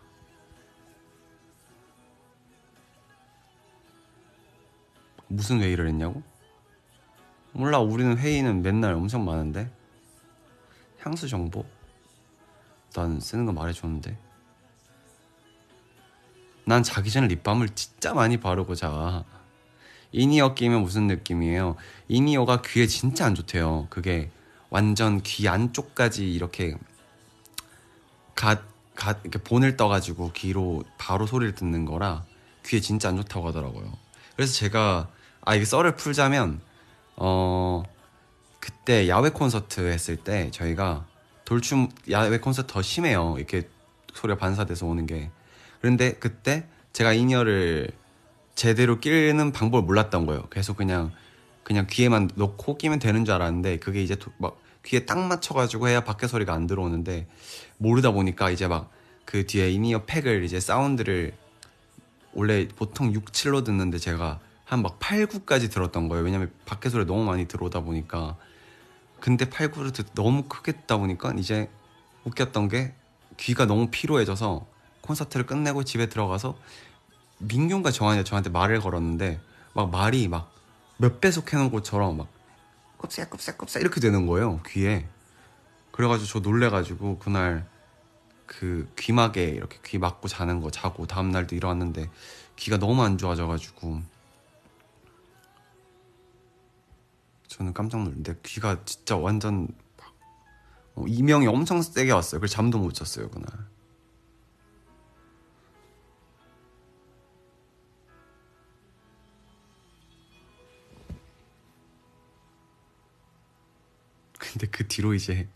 무슨 5.29 5.63
회의를 5.63 5.89
했냐고? 5.89 6.23
몰라 7.53 7.79
우리는 7.79 8.19
회의는 8.19 8.61
맨날 8.61 8.93
엄청 8.93 9.25
많은데 9.25 9.73
향수 10.99 11.27
정보? 11.27 11.65
난 12.93 13.19
쓰는 13.19 13.47
거 13.47 13.53
말해줬는데 13.55 14.19
난 16.67 16.83
자기 16.83 17.11
전에 17.11 17.29
립밤을 17.29 17.71
진짜 17.71 18.13
많이 18.13 18.37
바르고 18.37 18.75
자 18.75 19.25
이니어 20.13 20.53
끼면 20.53 20.83
무슨 20.83 21.07
느낌이에요? 21.07 21.77
이니어가 22.09 22.61
귀에 22.61 22.87
진짜 22.87 23.25
안 23.25 23.35
좋대요 23.35 23.87
그게 23.89 24.31
완전 24.69 25.23
귀 25.23 25.49
안쪽까지 25.49 26.31
이렇게 26.31 26.77
갓, 28.41 28.63
갓 28.95 29.19
이렇게 29.23 29.39
본을 29.39 29.77
떠가지고 29.77 30.33
귀로 30.33 30.83
바로 30.97 31.27
소리를 31.27 31.55
듣는 31.55 31.85
거라 31.85 32.25
귀에 32.65 32.81
진짜 32.81 33.11
안 33.11 33.17
좋다고 33.17 33.49
하더라고요 33.49 33.93
그래서 34.35 34.55
제가 34.55 35.09
아 35.43 35.55
이게 35.55 35.65
썰을 35.65 35.97
풀자면 35.97 36.61
어 37.17 37.83
그때 38.61 39.09
야외 39.09 39.31
콘서트 39.31 39.81
했을 39.81 40.17
때 40.17 40.51
저희가 40.53 41.07
돌춤 41.45 41.89
야외 42.11 42.39
콘서트 42.39 42.73
더 42.73 42.81
심해요. 42.81 43.35
이렇게 43.37 43.69
소리가 44.15 44.39
반사돼서 44.39 44.87
오는 44.87 45.07
게. 45.07 45.31
그런데 45.81 46.13
그때 46.13 46.67
제가 46.93 47.13
in-ear를 47.13 47.91
제대로 48.55 49.01
끼는 49.01 49.53
방법을 49.53 49.85
몰랐던 49.85 50.27
거예요. 50.27 50.49
계속 50.51 50.77
그냥 50.77 51.11
그냥 51.63 51.87
귀에만 51.89 52.31
넣고 52.35 52.79
끼면 52.79 52.99
되는 52.99 53.25
줄 53.25 53.35
알았는데 53.35 53.79
그게 53.79 54.03
이제 54.03 54.17
막 54.39 54.61
귀에 54.85 55.05
딱 55.07 55.19
맞춰가지고 55.19 55.89
해야 55.89 56.03
밖에 56.03 56.27
소리가 56.27 56.53
안 56.53 56.67
들어오는데 56.67 57.27
모르다 57.81 58.13
보니까 58.13 58.51
이제 58.51 58.69
막 58.69 58.91
그 59.27 59.47
뒤에 59.47 59.71
in-ear 59.71 60.07
pack을 60.07 60.43
이제 60.43 60.59
사운드를 60.59 61.33
원래 62.33 62.67
보통 62.67 63.13
6, 63.13 63.27
7로 63.27 63.65
듣는데 63.65 63.99
제가 63.99 64.41
한 64.65 64.83
막 64.83 64.99
8, 64.99 65.27
9까지 65.29 65.71
들었던 65.71 66.09
거예요. 66.09 66.25
왜냐면 66.25 66.51
밖에 66.67 66.89
소리 66.89 67.05
너무 67.07 67.25
많이 67.25 67.47
들어오다 67.47 67.81
보니까 67.81 68.37
근데 69.21 69.49
8, 69.49 69.71
9를 69.71 69.95
듣 69.95 70.07
너무 70.15 70.45
크게 70.49 70.73
듣다 70.73 70.97
보니까 70.97 71.33
이제 71.39 71.71
웃겼던 72.25 72.69
게 72.69 72.93
귀가 73.37 73.67
너무 73.67 73.87
피로해져서 73.89 74.67
콘서트를 75.03 75.47
끝내고 75.47 75.85
집에 75.85 76.09
들어가서 76.09 76.59
민균과 77.39 77.93
정한이가 77.93 78.25
저한테 78.25 78.51
말을 78.51 78.81
걸었는데 78.81 79.41
막 79.75 79.91
말이 79.91 80.27
막 80.27 80.51
몇 80.97 81.21
배속 81.21 81.53
해놓은 81.53 81.71
것처럼 81.71 82.19
막 82.19 82.29
꼽새 83.57 83.81
이렇게 83.81 84.01
되는 84.01 84.27
거예요 84.27 84.61
귀에 84.67 85.07
그래가지고 85.93 86.27
저 86.27 86.39
놀래가지고 86.41 87.19
그날 87.19 87.69
그 88.47 88.91
귀막에 88.99 89.45
이렇게 89.45 89.79
귀 89.85 89.99
막고 89.99 90.29
자는 90.29 90.61
거 90.61 90.71
자고 90.71 91.07
다음 91.07 91.31
날도 91.31 91.55
일어났는데 91.55 92.11
귀가 92.57 92.79
너무 92.79 93.03
안 93.03 93.17
좋아져가지고 93.17 94.03
저는 97.47 97.73
깜짝 97.75 97.99
놀랐는데 97.99 98.41
귀가 98.43 98.85
진짜 98.85 99.17
완전 99.17 99.69
막 99.97 100.15
어, 100.95 101.05
이명이 101.07 101.47
엄청 101.47 101.83
세게 101.83 102.11
왔어요. 102.13 102.41
그래서 102.41 102.55
잠도 102.55 102.79
못 102.79 102.93
잤어요 102.95 103.31
그날. 103.31 103.49
근데 114.39 114.67
그 114.67 114.89
뒤로 114.89 115.15
이제 115.15 115.49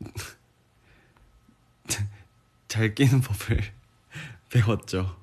잘 2.68 2.94
끼는 2.94 3.20
법을 3.20 3.60
배웠죠. 4.50 5.16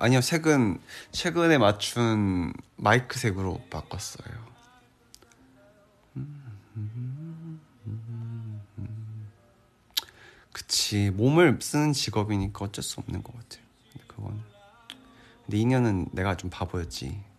아니요 0.00 0.22
색은 0.22 0.80
최근에 1.12 1.58
맞춘 1.58 2.54
마이크 2.76 3.18
색으로 3.18 3.60
바꿨어요. 3.68 4.50
그치 10.52 11.10
몸을 11.10 11.58
쓰는 11.60 11.92
직업이니까 11.92 12.64
어쩔 12.64 12.82
수 12.82 12.98
없는 13.00 13.22
것 13.22 13.34
같아요. 13.34 13.62
근데 13.92 14.06
그건 14.06 14.42
근데 15.44 15.58
2년은 15.58 16.08
내가 16.12 16.36
좀 16.36 16.48
바보였지. 16.48 17.29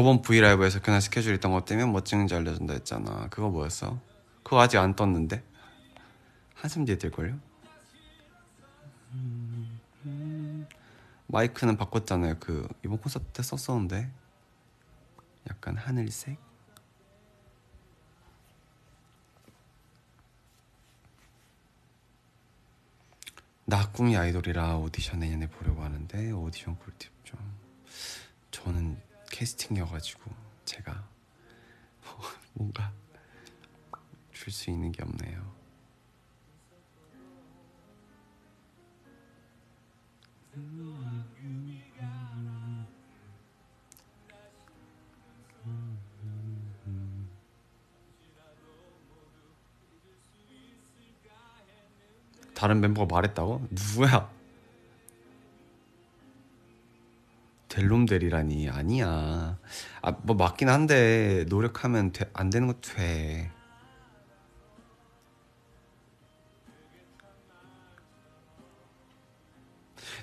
저번 0.00 0.22
브이라이브에서 0.22 0.80
그날 0.80 1.02
스케줄 1.02 1.34
있던 1.34 1.52
것 1.52 1.66
때문에 1.66 1.86
뭐 1.86 2.02
찍는지 2.02 2.34
알려준다 2.34 2.72
했잖아. 2.72 3.28
그거 3.28 3.50
뭐였어? 3.50 4.00
그거 4.42 4.58
아직 4.58 4.78
안 4.78 4.96
떴는데? 4.96 5.44
한숨 6.54 6.86
뒤에 6.86 6.96
뜰걸요? 6.96 7.38
마이크는 11.26 11.76
바꿨잖아요. 11.76 12.36
그 12.40 12.66
이번 12.82 12.96
콘서트 12.96 13.26
때 13.26 13.42
썼었는데 13.42 14.10
약간 15.50 15.76
하늘색? 15.76 16.38
나 23.66 23.90
꿈이 23.90 24.16
아이돌이라 24.16 24.78
오디션 24.78 25.18
내년에 25.18 25.46
보려고 25.46 25.82
하는데 25.82 26.30
오디션 26.30 26.78
꿀팁 26.78 27.12
좀 27.22 27.38
저는 28.50 29.09
캐스팅이어가지고 29.30 30.30
제가 30.64 31.08
뭔가 32.54 32.92
줄 34.32 34.52
수 34.52 34.70
있는 34.70 34.90
게 34.92 35.02
없네요. 35.02 35.54
다른 52.54 52.80
멤버가 52.80 53.12
말했다고? 53.14 53.66
누구야? 53.70 54.30
델롬델이라니 57.70 58.68
아니야. 58.68 59.58
아 60.02 60.10
뭐 60.22 60.36
맞긴 60.36 60.68
한데 60.68 61.46
노력하면 61.48 62.12
돼, 62.12 62.28
안 62.34 62.50
되는 62.50 62.66
것도 62.66 62.80
돼. 62.96 63.50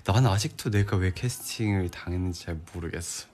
나는 0.06 0.30
아직도 0.30 0.70
내가 0.70 0.96
왜 0.98 1.12
캐스팅을 1.12 1.90
당했는지 1.90 2.46
잘 2.46 2.60
모르겠어. 2.74 3.28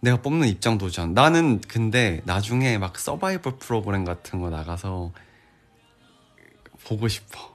내가 0.00 0.20
뽑는 0.20 0.48
입장 0.48 0.78
도전. 0.78 1.14
나는 1.14 1.60
근데 1.60 2.22
나중에 2.24 2.76
막 2.78 2.98
서바이벌 2.98 3.58
프로그램 3.58 4.04
같은 4.04 4.40
거 4.40 4.50
나가서 4.50 5.12
보고 6.84 7.08
싶어. 7.08 7.51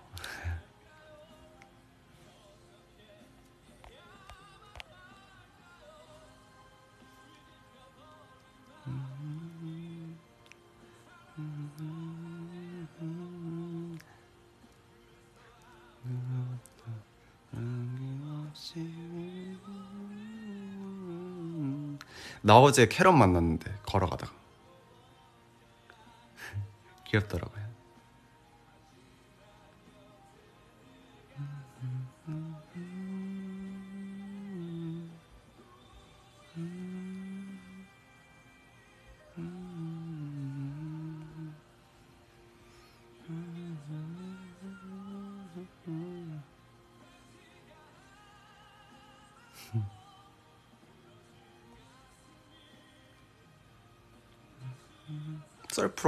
나 22.47 22.57
어제 22.57 22.88
캐럿 22.88 23.12
만났는데 23.12 23.69
걸어가다가 23.83 24.31
귀엽더라고요. 27.10 27.57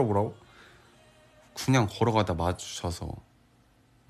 뭐라고? 0.04 0.36
그냥 1.56 1.88
걸어가다 1.90 2.36
마주쳐서 2.36 3.12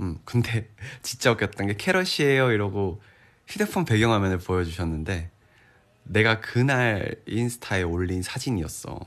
음 0.01 0.19
근데 0.25 0.69
진짜 1.01 1.31
웃겼던 1.31 1.67
게 1.67 1.75
캐럿이에요 1.75 2.51
이러고 2.51 3.01
휴대폰 3.47 3.85
배경화면을 3.85 4.37
보여주셨는데 4.39 5.31
내가 6.03 6.41
그날 6.41 7.15
인스타에 7.27 7.83
올린 7.83 8.21
사진이었어 8.21 8.99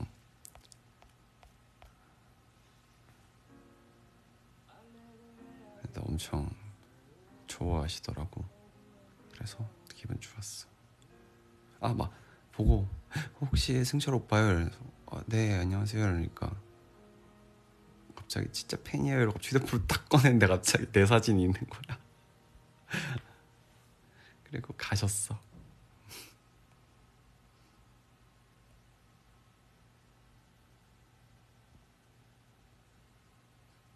엄청 5.95 6.49
좋아하시더라고 7.47 8.43
그래서 9.31 9.57
기분 9.95 10.19
좋았어 10.19 10.67
아 11.79 11.93
막 11.93 12.11
보고 12.51 12.87
혹시 13.41 13.83
승철 13.83 14.13
오빠요? 14.15 14.69
어, 15.07 15.21
네 15.25 15.57
안녕하세요 15.57 16.03
이러니까 16.03 16.51
갑자기 18.33 18.51
진짜 18.51 18.75
팬이에요. 18.83 19.21
이러고 19.21 19.37
휴대폰을 19.39 19.85
딱 19.87 20.09
꺼냈는데 20.09 20.47
갑자기 20.47 20.91
내 20.91 21.05
사진이 21.05 21.43
있는 21.43 21.61
거야. 21.69 21.99
그리고 24.49 24.73
가셨어. 24.75 25.39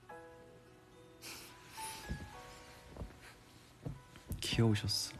귀여우셨어 4.39 5.16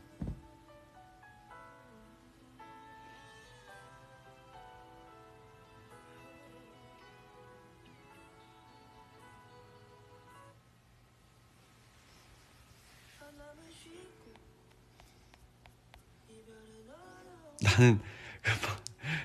나는 17.77 18.01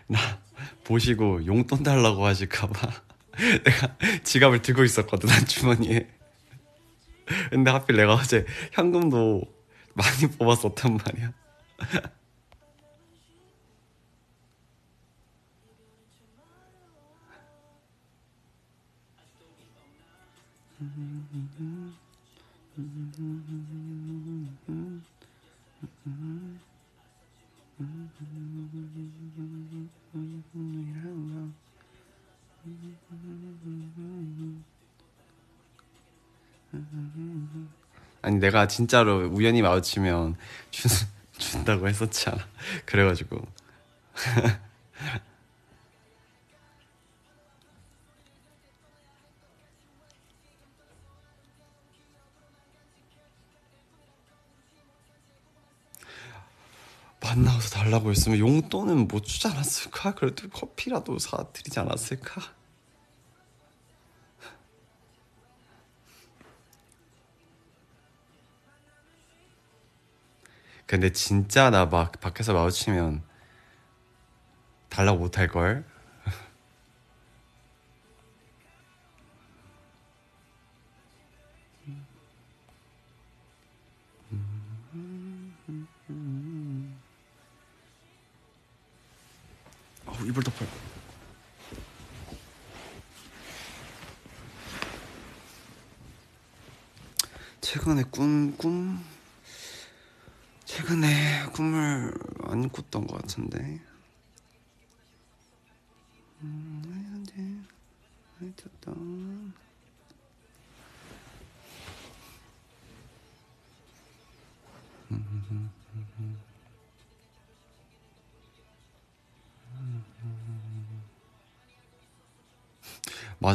나 0.06 0.18
보시고 0.84 1.46
용돈 1.46 1.82
달라고 1.82 2.26
하실까봐 2.26 2.90
내가 3.64 3.96
지갑을 4.22 4.60
들고 4.60 4.84
있었거든 4.84 5.28
난 5.28 5.46
주머니에. 5.46 6.06
근데 7.48 7.70
하필 7.70 7.96
내가 7.96 8.14
어제 8.14 8.44
현금도 8.72 9.42
많이 9.94 10.26
뽑았었단 10.36 10.98
말이야 10.98 11.32
아니 38.22 38.36
내가 38.36 38.66
진짜로 38.68 39.28
우연히 39.28 39.62
마주치면 39.62 40.36
준, 40.70 40.90
준다고 41.38 41.88
했었잖아 41.88 42.38
그래가지고 42.84 43.46
만나서 57.22 57.70
달라고 57.70 58.10
했으면 58.10 58.38
용돈은 58.38 59.08
못 59.08 59.24
주지 59.24 59.46
않았을까? 59.48 60.14
그래도 60.14 60.48
커피라도 60.50 61.18
사드리지 61.18 61.78
않았을까? 61.80 62.42
근데 70.86 71.10
진짜 71.12 71.70
나 71.70 71.86
막 71.86 72.20
밖에서 72.20 72.52
마주치면 72.52 73.22
달라고 74.88 75.18
못 75.18 75.38
할걸? 75.38 75.84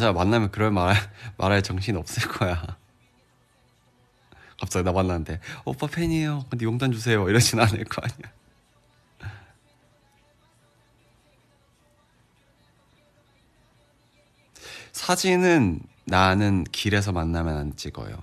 맞아, 0.08 0.14
만나면 0.14 0.52
그럴 0.52 0.72
말, 0.72 0.96
말할 1.38 1.62
정신 1.62 1.98
없을 1.98 2.28
거야. 2.30 2.78
갑자기 4.60 4.84
나 4.84 4.92
만났는데, 4.92 5.40
오빠 5.66 5.88
팬이에요. 5.88 6.46
근데 6.50 6.66
용돈 6.66 6.92
주세요. 6.92 7.28
이러진 7.30 7.60
않을 7.60 7.84
거 7.86 8.02
아니야. 8.02 8.34
사진은 14.92 15.82
나는 16.06 16.64
길에서 16.64 17.12
만나면 17.12 17.58
안 17.58 17.76
찍어요. 17.76 18.18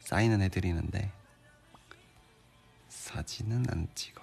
사인은 0.00 0.42
해드리는데, 0.42 1.10
사진은 2.88 3.66
안 3.70 3.88
찍어 3.94 4.17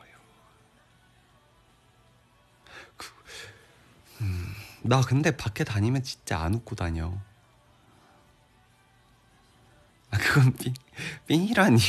나 4.87 5.01
근데 5.01 5.35
밖에 5.35 5.63
다니면 5.63 6.03
진짜 6.03 6.39
안 6.39 6.53
웃고 6.53 6.75
다녀. 6.75 7.11
아, 10.11 10.17
그건 10.17 10.53
삥, 10.53 10.73
삥이라니. 11.27 11.79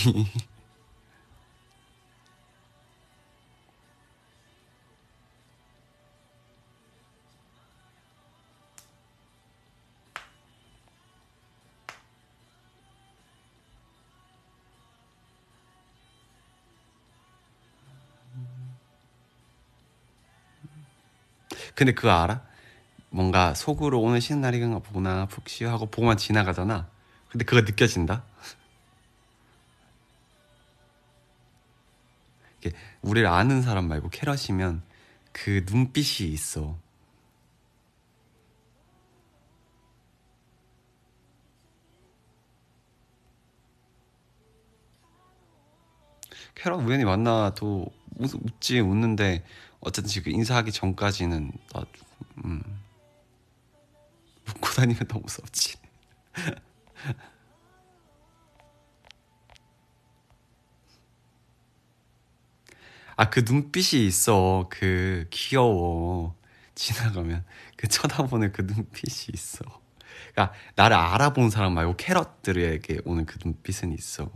근데 21.75 21.93
그거 21.95 22.11
알아? 22.11 22.43
뭔가 23.17 23.55
속으로 23.55 24.03
오늘 24.03 24.21
쉬는 24.21 24.43
날이가 24.43 24.79
보나 24.81 25.25
푹 25.25 25.49
쉬어 25.49 25.71
하고 25.71 25.87
보고만 25.87 26.19
지나가잖아. 26.19 26.87
근데 27.31 27.47
그거 27.47 27.63
느껴진다. 27.63 28.23
우리를 33.01 33.27
아는 33.27 33.63
사람 33.63 33.89
말고 33.89 34.11
캐럿이면 34.11 34.83
그 35.33 35.65
눈빛이 35.67 36.31
있어. 36.31 36.77
캐럿 46.55 46.83
우연히 46.83 47.07
만나도 47.07 47.87
웃, 48.19 48.35
웃지 48.35 48.81
웃는데 48.81 49.43
어쨌든 49.81 50.11
지금 50.11 50.33
인사하기 50.33 50.71
전까지는 50.71 51.53
나 51.73 51.87
음. 52.45 52.86
웃고 54.57 54.69
다니면 54.71 55.07
너무 55.09 55.23
무섭지. 55.23 55.77
아 63.17 63.31
그 63.31 63.41
눈빛이 63.47 64.07
있어. 64.07 64.67
그 64.71 65.27
귀여워. 65.31 66.35
지나가면. 66.75 67.45
그 67.77 67.89
쳐다보는 67.89 68.53
그 68.53 68.63
눈빛이 68.63 69.29
있어. 69.35 69.65
그러니까 70.33 70.55
나를 70.77 70.97
알아본 70.97 71.51
사람 71.51 71.75
말고 71.75 71.97
캐럿들에게 71.97 73.01
오는 73.05 73.25
그 73.27 73.39
눈빛은 73.45 73.93
있어 73.93 74.31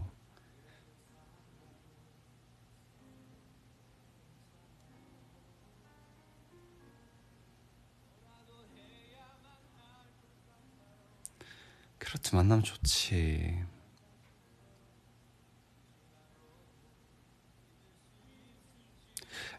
캐럿 12.10 12.34
만나면 12.34 12.64
좋지 12.64 13.64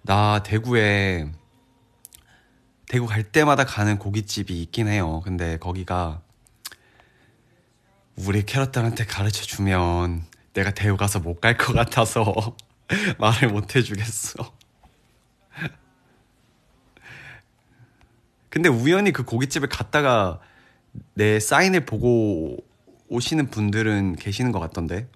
나 0.01 0.43
대구에 0.43 1.31
대구 2.89 3.05
갈 3.05 3.23
때마다 3.23 3.63
가는 3.63 3.97
고깃집이 3.97 4.61
있긴 4.63 4.87
해요. 4.89 5.21
근데 5.23 5.57
거기가 5.57 6.21
우리 8.17 8.45
캐럿들한테 8.45 9.05
가르쳐 9.05 9.43
주면 9.43 10.25
내가 10.53 10.71
대구 10.71 10.97
가서 10.97 11.19
못 11.19 11.39
갈 11.39 11.57
것 11.57 11.73
같아서 11.73 12.57
말을 13.19 13.49
못 13.49 13.75
해주겠어. 13.75 14.53
근데 18.49 18.67
우연히 18.67 19.13
그 19.13 19.23
고깃집에 19.23 19.67
갔다가 19.67 20.41
내 21.15 21.39
사인을 21.39 21.85
보고 21.85 22.57
오시는 23.09 23.49
분들은 23.49 24.15
계시는 24.17 24.51
것 24.51 24.59
같던데. 24.59 25.07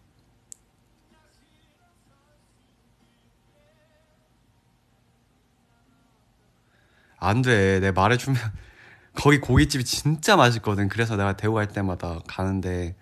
안 7.17 7.41
돼. 7.41 7.79
내 7.79 7.91
말해주면 7.91 8.37
거기 9.15 9.39
고깃집이 9.39 9.83
진짜 9.85 10.35
맛있거든. 10.35 10.89
그래서 10.89 11.15
내가 11.15 11.37
대구 11.37 11.55
갈 11.55 11.67
때마다 11.67 12.19
가는데 12.27 12.95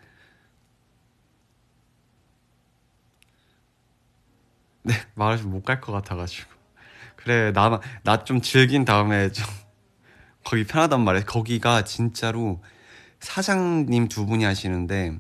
네 4.84 4.94
말해주면 5.16 5.54
못 5.54 5.64
갈 5.64 5.82
것 5.82 5.92
같아가지고 5.94 6.50
그래 7.16 7.52
나 7.54 7.80
나 8.04 8.24
좀 8.26 8.42
즐긴 8.42 8.86
다음에 8.86 9.32
좀 9.32 9.46
거기 10.44 10.66
편하단 10.66 11.04
말이야. 11.04 11.24
거기가 11.24 11.84
진짜로 11.84 12.62
사장님 13.20 14.08
두 14.10 14.26
분이 14.26 14.44
하시는데 14.44 15.18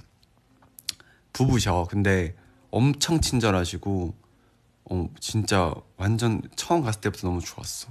부부셔. 1.31 1.87
근데 1.89 2.35
엄청 2.71 3.21
친절하시고 3.21 4.13
어 4.85 5.09
진짜 5.19 5.73
완전 5.97 6.41
처음 6.55 6.81
갔을 6.81 7.01
때부터 7.01 7.27
너무 7.27 7.39
좋았어. 7.41 7.89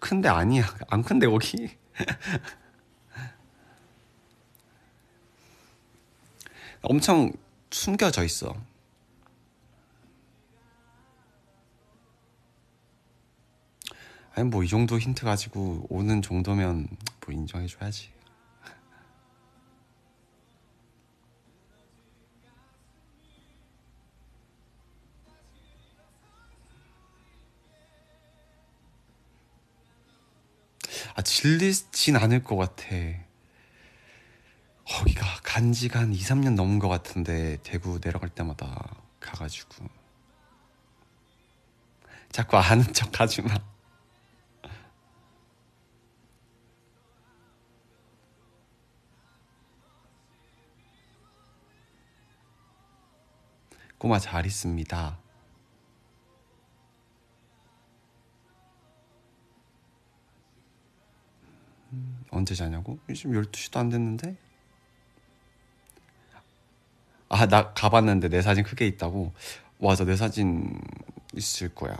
큰데 0.00 0.28
아니야. 0.28 0.64
안 0.88 1.02
큰데 1.02 1.26
거기. 1.26 1.70
엄청 6.84 7.32
숨겨져 7.70 8.24
있어. 8.24 8.54
아니 14.34 14.48
뭐 14.48 14.64
이 14.64 14.68
정도 14.68 14.98
힌트 14.98 15.24
가지고 15.24 15.86
오는 15.88 16.20
정도면 16.22 16.88
뭐 17.26 17.34
인정해줘야지. 17.34 18.08
아 31.14 31.22
질리진 31.22 32.16
않을 32.16 32.42
것 32.44 32.56
같아. 32.56 32.86
거기가 34.86 35.24
간지가 35.42 36.00
한 36.00 36.12
2, 36.12 36.18
3년 36.18 36.54
넘은 36.54 36.78
것 36.78 36.88
같은데 36.88 37.58
대구 37.62 38.00
내려갈 38.00 38.28
때마다 38.28 38.96
가가지고 39.20 39.88
자꾸 42.30 42.56
아는 42.58 42.92
척 42.92 43.20
하지 43.20 43.42
마. 43.42 43.54
꼬마 53.96 54.18
잘 54.18 54.44
있습니다. 54.44 55.18
언제 62.30 62.54
자냐고? 62.54 62.98
지금 63.14 63.40
12시도 63.40 63.76
안 63.78 63.88
됐는데? 63.88 64.43
아, 67.34 67.46
나 67.48 67.72
가봤는데 67.72 68.28
내 68.28 68.42
사진 68.42 68.62
크게 68.62 68.86
있다고? 68.86 69.32
맞아, 69.80 70.04
내 70.04 70.14
사진 70.14 70.80
있을 71.34 71.74
거야. 71.74 71.96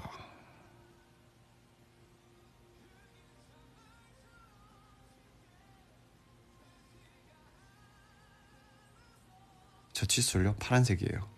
저 9.93 10.07
칫솔요? 10.07 10.55
파란색이에요. 10.61 11.29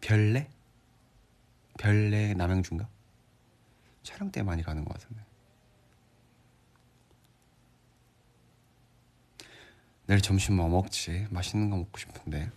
별내? 0.00 0.48
별내 1.76 2.34
남양주인가? 2.34 2.97
촬영 4.08 4.32
때 4.32 4.42
많이 4.42 4.62
가는 4.62 4.86
것 4.86 4.94
같은데. 4.94 5.22
내일 10.06 10.22
점심 10.22 10.56
뭐 10.56 10.66
먹지? 10.66 11.26
맛있는 11.28 11.68
거 11.68 11.76
먹고 11.76 11.98
싶은데. 11.98 12.50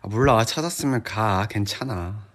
아, 0.00 0.08
몰라. 0.08 0.42
찾았으면 0.42 1.02
가. 1.02 1.46
괜찮아. 1.50 2.26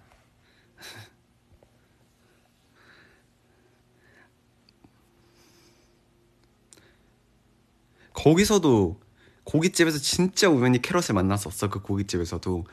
거기서도 8.14 9.00
고깃집에서 9.42 9.98
진짜 9.98 10.48
우연히 10.48 10.80
캐럿을 10.80 11.14
만났었어 11.14 11.68
그 11.68 11.82
고깃집에서도 11.82 12.64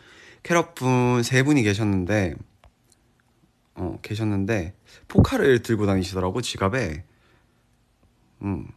캐럿분 0.44 1.24
세 1.24 1.44
분이 1.44 1.64
계셨는데 1.64 2.36
어 3.76 4.00
계셨는데 4.02 4.76
포카를 5.08 5.62
들고 5.62 5.86
다니시더라고 5.86 6.42
지갑에. 6.42 7.04
음. 8.44 8.68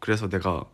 그래서 0.00 0.28
내가 0.28 0.64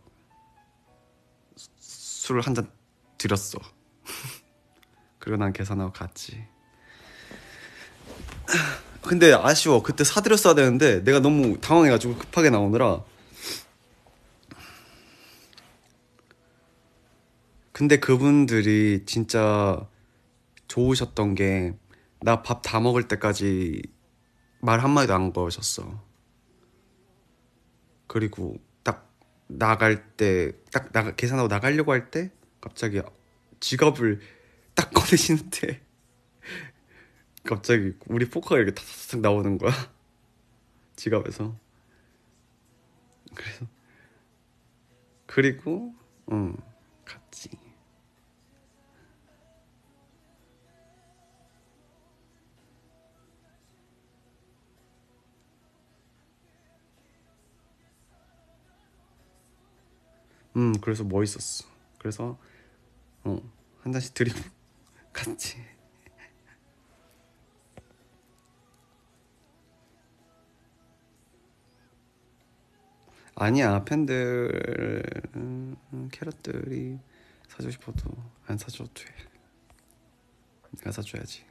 술을 1.79 2.41
한 2.41 2.55
잔 2.55 2.69
드렸어. 3.17 3.59
그리고 5.19 5.37
난 5.37 5.53
계산하고 5.53 5.91
갔지. 5.93 6.45
근데 9.01 9.33
아쉬워. 9.33 9.81
그때 9.83 10.03
사드렸어야 10.03 10.55
되는데 10.55 11.03
내가 11.03 11.19
너무 11.19 11.59
당황해가지고 11.59 12.15
급하게 12.17 12.49
나오느라 12.49 13.03
근데 17.75 17.97
그분들이 17.99 19.03
진짜 19.05 19.89
좋으셨던 20.67 21.35
게 21.35 21.77
나 22.21 22.41
밥 22.41 22.61
다 22.63 22.79
먹을 22.79 23.07
때까지 23.07 23.81
말 24.61 24.79
한마디도 24.81 25.13
안 25.13 25.33
거셨어. 25.33 26.03
그리고 28.07 28.57
딱 28.83 29.11
나갈 29.47 30.15
때, 30.17 30.53
딱 30.71 30.91
나가, 30.91 31.15
계산하고 31.15 31.47
나가려고 31.47 31.91
할 31.91 32.09
때 32.11 32.31
갑자기 32.61 33.01
지갑을 33.59 34.21
딱 34.75 34.91
꺼내시는데 34.93 35.81
갑자기 37.43 37.93
우리 38.07 38.29
포카가 38.29 38.57
이렇게 38.57 38.73
탁탁탁 38.73 39.21
나오는 39.21 39.57
거야. 39.57 39.71
지갑에서. 40.95 41.55
그래서 43.35 43.65
그리고 45.27 45.93
응갔 46.31 46.74
음 60.55 60.73
그래서 60.81 61.03
멋있었어. 61.03 61.65
그래서 61.99 62.37
어한 63.23 63.91
잔씩 63.91 64.13
드리고 64.13 64.39
같이. 65.11 65.57
아니야 73.37 73.83
팬들 73.83 75.03
음, 75.35 75.75
캐럿들이 76.11 76.97
사주고 77.49 77.71
싶어도 77.71 78.11
안 78.47 78.57
사줘도 78.57 78.93
돼. 78.93 79.05
내가 80.77 80.91
사줘야지. 80.91 81.43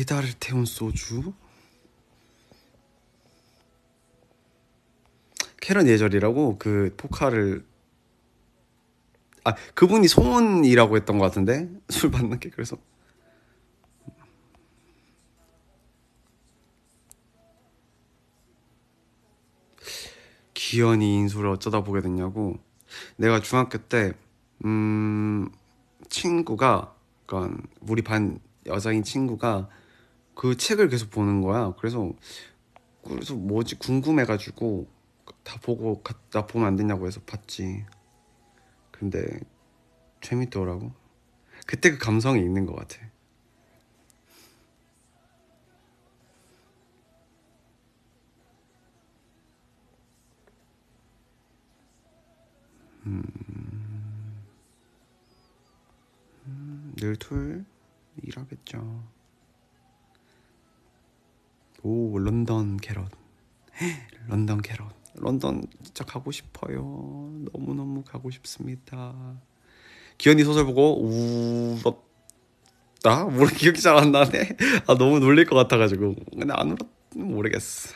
사이다를 0.00 0.32
태운 0.38 0.64
소주? 0.64 1.32
캐런 5.60 5.86
예절이라고 5.86 6.58
그 6.58 6.94
포카를 6.96 7.64
아 9.44 9.54
그분이 9.74 10.08
송은이라고 10.08 10.96
했던 10.96 11.18
것 11.18 11.24
같은데? 11.26 11.68
술 11.88 12.10
받는 12.10 12.40
게 12.40 12.50
그래서. 12.50 12.76
기현이 20.54 21.16
인수를 21.16 21.50
어쩌다 21.50 21.82
보게 21.82 22.00
됐냐고. 22.00 22.58
내가 23.16 23.40
중학교 23.40 23.78
때 23.78 24.12
음, 24.64 25.50
친구가 26.08 26.94
그러니까 27.26 27.62
우리 27.80 28.02
반 28.02 28.40
여자인 28.66 29.02
친구가 29.02 29.68
그 30.40 30.56
책을 30.56 30.88
계속 30.88 31.10
보는 31.10 31.42
거야. 31.42 31.74
그래서 31.78 32.14
그래서 33.04 33.34
뭐지 33.34 33.78
궁금해가지고 33.78 34.88
다 35.44 35.60
보고 35.60 36.02
나 36.30 36.46
보면 36.46 36.66
안 36.66 36.76
되냐고 36.76 37.06
해서 37.06 37.20
봤지. 37.26 37.84
근데 38.90 39.38
재밌더라고. 40.22 40.92
그때 41.66 41.90
그 41.90 41.98
감성이 41.98 42.40
있는 42.40 42.64
것 42.64 42.74
같아. 42.74 42.96
음, 53.04 53.22
음, 56.46 56.94
늘 56.96 57.16
토요일 57.16 57.66
일하겠죠. 58.22 59.19
오 61.82 62.18
런던 62.18 62.76
캐럿. 62.78 63.10
런던 64.28 64.60
캐럿. 64.62 64.88
런던 65.14 65.62
진짜 65.82 66.04
가고 66.04 66.30
싶어요. 66.30 67.32
너무너무 67.52 68.02
가고 68.04 68.30
싶습니다. 68.30 69.36
기현이 70.18 70.44
소설 70.44 70.66
보고 70.66 71.02
울었다? 71.02 73.24
뭐 73.24 73.46
기억이 73.46 73.80
잘 73.80 73.96
안 73.96 74.12
나네. 74.12 74.56
아 74.86 74.94
너무 74.94 75.18
놀릴 75.20 75.46
것 75.46 75.56
같아가지고. 75.56 76.16
근데 76.38 76.52
안 76.54 76.70
울었 76.72 76.78
모르겠어. 77.14 77.94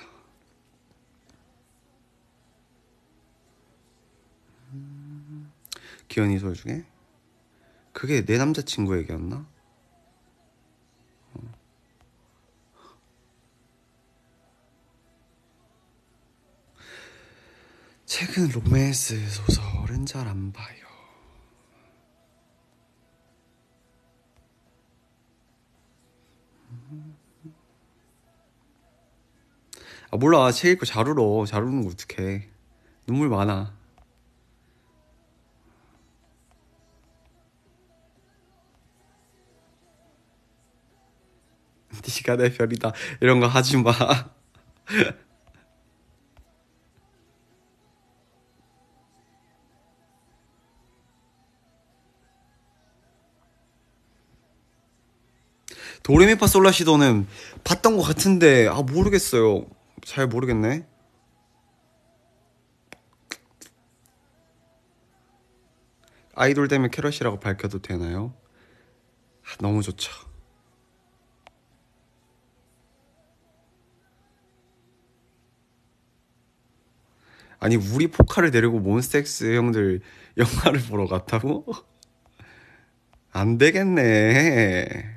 기현이 6.08 6.38
소설 6.38 6.54
중에 6.54 6.84
그게 7.92 8.24
내 8.24 8.38
남자친구 8.38 8.96
얘기였나? 8.98 9.46
최근 18.16 18.48
로맨스 18.48 19.28
소설은 19.28 20.06
잘 20.06 20.28
안 20.28 20.52
봐요. 20.52 20.86
아 30.12 30.16
몰라. 30.16 30.52
책 30.52 30.70
읽고 30.74 30.86
잘 30.86 31.08
울어. 31.08 31.44
잘 31.44 31.64
우는 31.64 31.82
거 31.82 31.88
어떡해. 31.90 32.48
눈물 33.08 33.28
많아. 33.30 33.76
네가 42.00 42.36
내 42.36 42.52
별이다. 42.52 42.92
이런 43.20 43.40
거 43.40 43.48
하지 43.48 43.76
마 43.76 43.90
도레미파 56.04 56.46
솔라시도는 56.46 57.26
봤던 57.64 57.96
것 57.96 58.02
같은데 58.02 58.68
아 58.68 58.82
모르겠어요. 58.82 59.64
잘 60.04 60.26
모르겠네. 60.26 60.86
아이돌 66.34 66.68
되면 66.68 66.90
캐럿이라고 66.90 67.40
밝혀도 67.40 67.80
되나요? 67.80 68.34
아, 69.44 69.56
너무 69.60 69.82
좋죠. 69.82 70.12
아니 77.60 77.76
우리 77.76 78.08
포카를 78.08 78.50
데리고 78.50 78.78
몬스텍스 78.78 79.54
형들 79.56 80.02
영화를 80.36 80.80
보러 80.82 81.06
갔다고? 81.06 81.64
안 83.32 83.56
되겠네. 83.56 85.13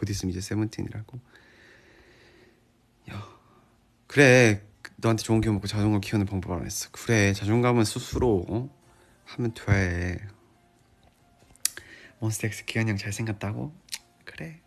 곧 0.00 0.08
있으면 0.08 0.30
이제 0.30 0.40
세븐틴이라고. 0.40 1.20
야, 3.12 3.38
그래. 4.06 4.66
너한테 4.96 5.22
좋은 5.22 5.42
기억 5.42 5.52
먹고 5.52 5.66
자존감 5.66 6.00
키우는 6.00 6.24
방법 6.24 6.52
알았어. 6.52 6.88
그래. 6.90 7.34
자존감은 7.34 7.84
스스로 7.84 8.46
어? 8.48 8.70
하면 9.26 9.52
돼. 9.52 10.26
몬스터엑스 12.20 12.64
기현 12.64 12.88
형 12.88 12.96
잘생겼다고? 12.96 13.74
그래. 14.24 14.58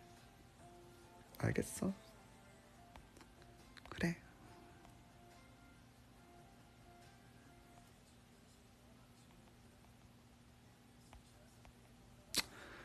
알겠어. 1.38 1.92
그래. 3.88 4.16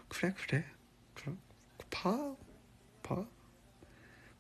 그래 0.08 0.34
그래. 0.34 0.66
봐, 1.92 2.36
봐, 3.10 3.26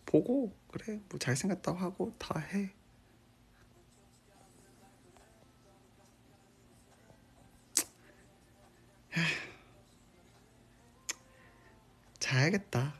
보고 0.05 0.55
그래 0.71 1.01
뭐 1.09 1.17
잘생겼다고 1.19 1.77
하고 1.79 2.13
다 2.19 2.39
해. 2.39 2.71
자야겠다. 12.19 12.93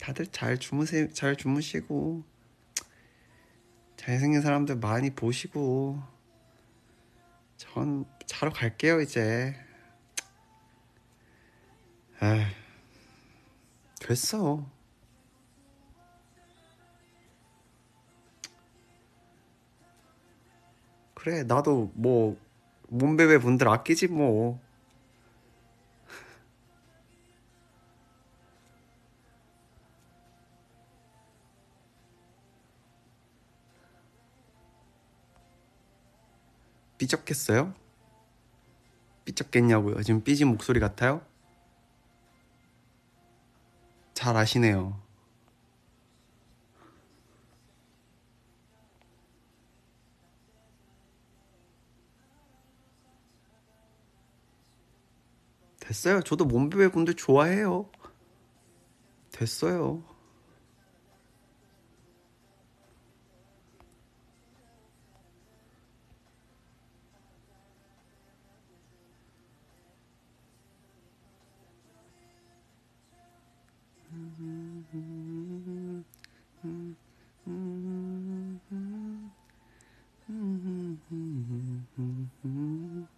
다들 0.00 0.26
잘 0.28 0.58
주무세 0.58 1.08
잘 1.12 1.36
주무시고 1.36 2.24
잘생긴 3.96 4.40
사람들 4.40 4.76
많이 4.76 5.10
보시고 5.10 6.02
전 7.58 8.06
자러 8.26 8.50
갈게요 8.50 9.00
이제. 9.02 9.54
아. 12.18 12.61
됐어. 14.02 14.66
그래, 21.14 21.44
나도 21.44 21.92
뭐 21.94 22.36
몸베베 22.88 23.38
분들 23.38 23.68
아끼지 23.68 24.08
뭐. 24.08 24.60
삐적했어요? 36.98 37.74
삐쩍삐쩍겠냐고요. 39.24 40.02
지금 40.02 40.22
삐진 40.22 40.48
목소리 40.48 40.80
같아요? 40.80 41.20
잘 44.22 44.36
아시네요. 44.36 44.96
됐어요. 55.80 56.22
저도 56.22 56.44
몸베베 56.44 56.92
분들 56.92 57.14
좋아해요. 57.14 57.90
됐어요. 59.32 60.04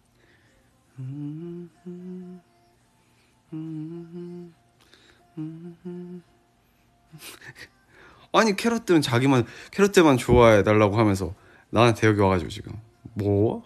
아니 8.31 8.55
캐럿들은 8.55 9.01
자기만 9.01 9.45
캐럿들만 9.71 10.17
좋아해 10.17 10.61
달라고 10.63 10.97
하면서 10.97 11.33
나한테 11.69 12.07
여기 12.07 12.19
와가지고 12.19 12.49
지금. 12.49 12.79
뭐? 13.13 13.63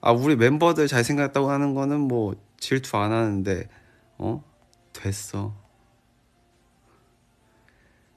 아 0.00 0.12
우리 0.12 0.36
멤버들 0.36 0.86
잘생겼다고 0.86 1.50
하는 1.50 1.74
거는 1.74 2.00
뭐 2.00 2.36
질투 2.58 2.96
안 2.96 3.10
하는데 3.12 3.68
어? 4.18 4.44
됐어. 4.92 5.54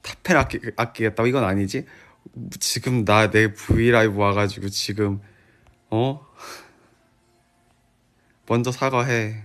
타펠 0.02 0.36
아끼, 0.36 0.60
아끼겠다고? 0.76 1.26
이건 1.26 1.44
아니지 1.44 1.86
지금 2.60 3.04
나 3.04 3.30
내 3.30 3.52
브이라이브 3.52 4.16
와가지고 4.16 4.68
지금 4.68 5.20
어? 5.90 6.26
먼저 8.46 8.72
사과해. 8.72 9.44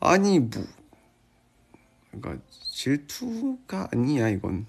아니 0.00 0.38
뭐 0.38 0.64
그러니까 2.12 2.44
질투가 2.72 3.88
아니야 3.92 4.28
이건 4.28 4.66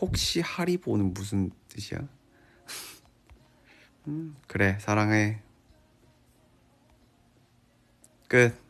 혹시 0.00 0.40
하리보는 0.40 1.12
무슨 1.12 1.50
뜻이야? 1.68 2.00
음, 4.08 4.34
그래 4.46 4.78
사랑해 4.80 5.42
끝 8.28 8.69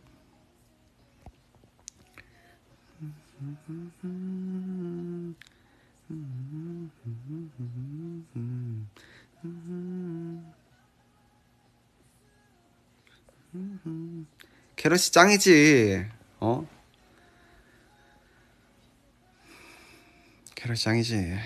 캐럿이 14.76 14.98
짱이지 15.12 16.06
어? 16.40 16.66
캐럿이 20.54 20.78
짱이지 20.78 21.38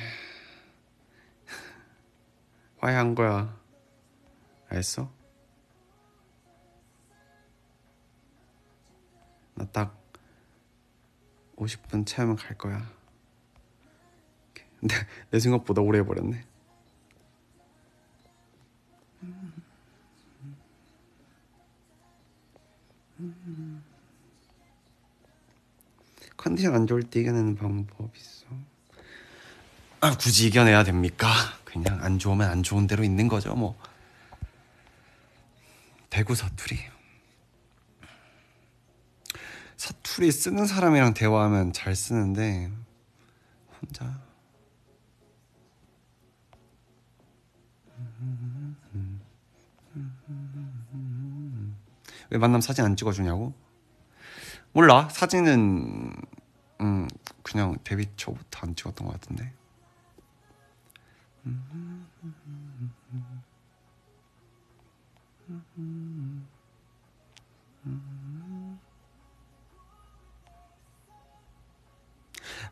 화해한 2.78 3.14
거야 3.14 3.56
알았어? 4.68 5.08
나 9.54 9.64
딱 9.66 10.03
50분 11.56 12.06
채우면 12.06 12.36
갈 12.36 12.56
거야. 12.56 12.88
근데 14.80 14.94
내 15.30 15.38
생각보다 15.38 15.80
오래 15.80 15.98
해버렸네. 15.98 16.44
컨디션 26.36 26.74
안 26.74 26.86
좋을 26.86 27.02
때 27.04 27.20
이겨내는 27.20 27.56
방법 27.56 28.14
있어? 28.16 28.44
아 30.00 30.16
굳이 30.18 30.48
이겨내야 30.48 30.84
됩니까? 30.84 31.28
그냥 31.64 32.02
안 32.02 32.18
좋으면 32.18 32.50
안 32.50 32.62
좋은 32.62 32.86
대로 32.86 33.02
있는 33.02 33.28
거죠 33.28 33.54
뭐. 33.54 33.78
대구 36.10 36.34
사투리 36.34 36.78
사투리 39.84 40.32
쓰는 40.32 40.64
사람이랑 40.64 41.12
대화하면 41.12 41.74
잘 41.74 41.94
쓰는데 41.94 42.72
혼자? 43.82 44.18
왜 52.30 52.38
만남 52.38 52.62
사진 52.62 52.86
안 52.86 52.96
찍어주냐고? 52.96 53.52
몰라. 54.72 55.06
사진은 55.10 56.14
음 56.80 57.08
그냥 57.42 57.76
데뷔 57.84 58.06
초부터 58.16 58.60
안 58.66 58.74
찍었던 58.74 59.06
것 59.06 59.20
같은데 59.20 59.52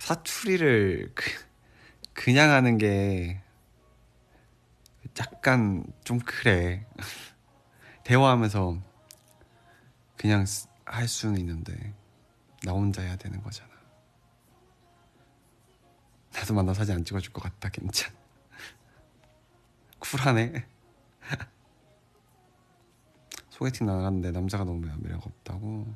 사투리를 0.03 1.13
그, 1.15 1.31
그냥 2.13 2.51
하는 2.51 2.77
게 2.77 3.41
약간 5.21 5.85
좀 6.03 6.19
그래. 6.19 6.85
대화하면서 8.03 8.83
그냥 10.17 10.45
쓰- 10.45 10.67
할 10.85 11.07
수는 11.07 11.39
있는데 11.39 11.95
나 12.65 12.73
혼자 12.73 13.01
해야 13.03 13.15
되는 13.15 13.41
거잖아. 13.45 13.71
나도 16.35 16.55
만나 16.55 16.75
사진 16.75 16.97
안 16.97 17.05
찍어줄 17.05 17.33
것 17.33 17.41
같다 17.41 17.69
괜찮 17.69 18.13
쿨하네. 20.01 20.67
소개팅 23.51 23.87
나갔는데 23.87 24.33
남자가 24.33 24.65
너무 24.65 24.85
매- 24.85 24.97
매력 24.97 25.25
없다고? 25.25 25.87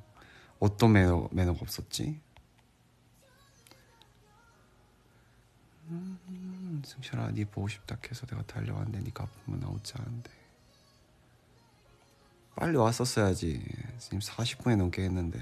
어떤 0.61 0.93
매너, 0.93 1.29
매너가 1.33 1.59
없었지? 1.61 2.21
음, 5.89 6.83
승철아 6.85 7.31
네 7.33 7.45
보고 7.45 7.69
싶다 7.69 7.97
해서 8.09 8.27
내가 8.27 8.43
달려왔는데 8.43 9.01
네가 9.01 9.25
아프면 9.25 9.61
나 9.61 9.69
않은데. 9.99 10.31
빨리 12.57 12.77
왔었어야지. 12.77 13.63
지금 13.99 14.19
40분이 14.19 14.77
넘게 14.77 15.03
했는데. 15.03 15.41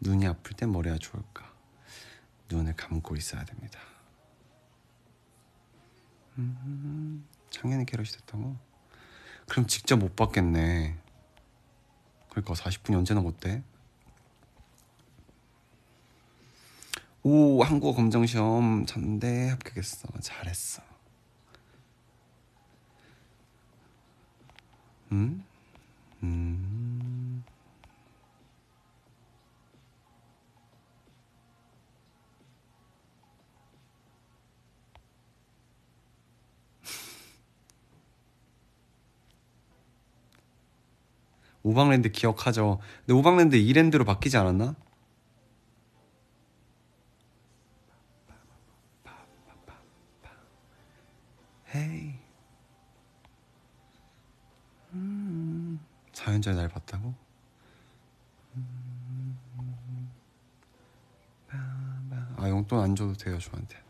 눈이 0.00 0.26
아플 0.26 0.54
땐 0.54 0.70
머리가 0.70 0.98
좋을까? 0.98 1.53
눈을 2.50 2.74
감고 2.76 3.16
있어야 3.16 3.44
됩니다. 3.44 3.80
음, 6.38 7.26
작년에 7.50 7.84
캐럿이 7.84 8.08
됐다고? 8.08 8.56
그럼 9.48 9.66
직접 9.66 9.96
못 9.96 10.16
봤겠네. 10.16 10.96
그러니까 12.30 12.54
40분이 12.54 12.96
언제 12.96 13.14
넘었대? 13.14 13.62
오 17.22 17.62
한국어 17.62 17.94
검정 17.94 18.26
시험 18.26 18.84
쳤는데 18.84 19.48
합격했어. 19.50 20.08
잘했어. 20.20 20.82
음? 25.12 25.44
음. 26.22 26.73
오방랜드 41.64 42.10
기억하죠. 42.10 42.78
근데 43.00 43.14
오방랜드 43.18 43.56
이랜드로 43.56 44.04
바뀌지 44.04 44.36
않았나? 44.36 44.76
헤이. 51.74 52.14
음, 54.92 55.80
사연자의 56.12 56.56
날 56.56 56.68
봤다고? 56.68 57.14
아 62.36 62.48
용돈 62.48 62.80
안 62.80 62.94
줘도 62.94 63.14
돼요 63.14 63.38
저한테. 63.38 63.82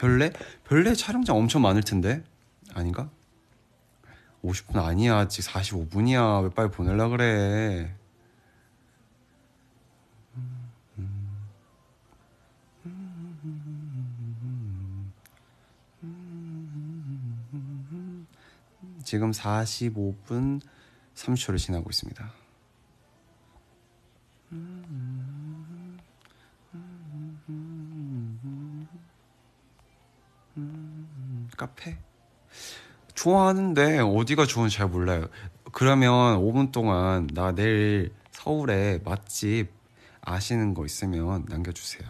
별내? 0.00 0.32
별내 0.64 0.94
촬영장 0.94 1.36
엄청 1.36 1.60
많을 1.60 1.82
텐데. 1.82 2.24
아닌가? 2.72 3.10
50분 4.42 4.82
아니야. 4.82 5.18
아직 5.18 5.42
45분이야. 5.42 6.42
왜 6.42 6.50
빨리 6.50 6.70
보낼라 6.70 7.08
그래? 7.08 7.94
지금 19.04 19.32
45분 19.32 20.60
30초를 21.16 21.58
지나고 21.58 21.90
있습니다 21.90 22.39
카페? 31.60 31.98
좋아하는데 33.14 33.98
어디가 33.98 34.46
좋은지 34.46 34.78
잘 34.78 34.88
몰라요. 34.88 35.26
그러면 35.72 36.38
5분 36.38 36.72
동안 36.72 37.26
나 37.34 37.52
내일 37.52 38.14
서울에 38.30 38.98
맛집 39.04 39.68
아시는 40.22 40.72
거 40.72 40.86
있으면 40.86 41.44
남겨주세요. 41.50 42.08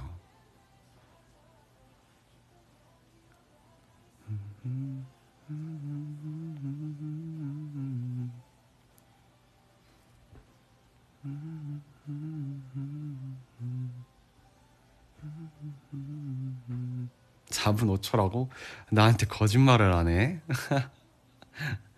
(4분 17.51 18.01
5초라고) 18.01 18.49
나한테 18.91 19.27
거짓말을 19.27 19.95
하네. 19.95 20.41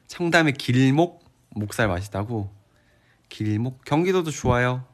청담의 0.09 0.55
길목 0.55 1.25
목살 1.51 1.89
맛있다고. 1.89 2.53
길목 3.29 3.85
경기도도 3.85 4.31
좋아요. 4.31 4.87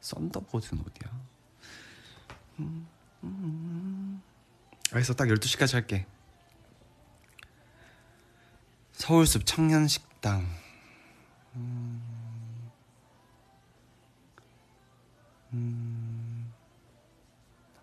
썬더버드는 0.00 0.84
어디야? 0.86 1.24
알겠어 4.92 5.14
딱 5.14 5.24
12시까지 5.28 5.74
할게. 5.74 6.06
서울숲 8.92 9.44
청년식당 9.46 10.46
음... 11.56 12.70
음... 15.52 16.52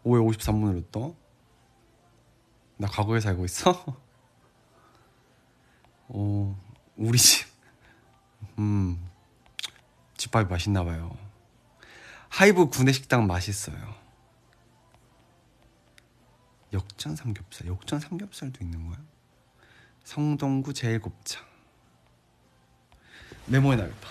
5회 0.04 0.36
53분으로 0.36 0.92
떠? 0.92 1.16
나 2.78 2.88
과거에 2.88 3.20
살고 3.20 3.46
있어? 3.46 3.72
어, 6.10 6.62
우리 6.98 7.18
집, 7.18 7.48
음, 8.58 9.10
집밥이 10.18 10.50
맛있나봐요. 10.50 11.16
하이브 12.30 12.70
구내식당 12.70 13.28
맛있어요. 13.28 13.96
역전 16.74 17.16
삼겹살, 17.16 17.68
역전 17.68 18.00
삼겹살도 18.00 18.64
있는 18.64 18.88
거야? 18.88 18.98
성동구 20.04 20.74
제일곱창. 20.74 21.51
메모해놔야겠다. 23.48 24.10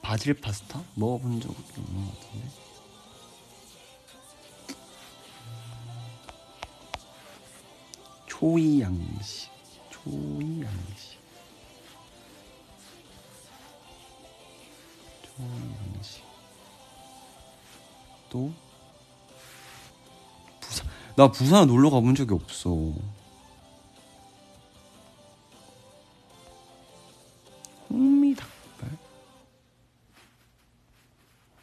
바질 0.00 0.32
파스타 0.32 0.82
먹어본 0.94 1.40
적 1.42 1.50
없는 1.50 2.06
것 2.06 2.20
같은데. 2.20 2.48
초이 8.26 8.80
양식, 8.80 9.50
초이 9.90 10.62
양식, 10.62 11.07
초이 15.38 15.46
양식. 15.94 16.24
또 18.28 18.52
부산, 20.60 20.86
나 21.16 21.28
부산 21.30 21.68
놀러 21.68 21.90
가본 21.90 22.14
적이 22.16 22.34
없어. 22.34 22.70
홍미 27.88 28.34
닭발. 28.34 28.90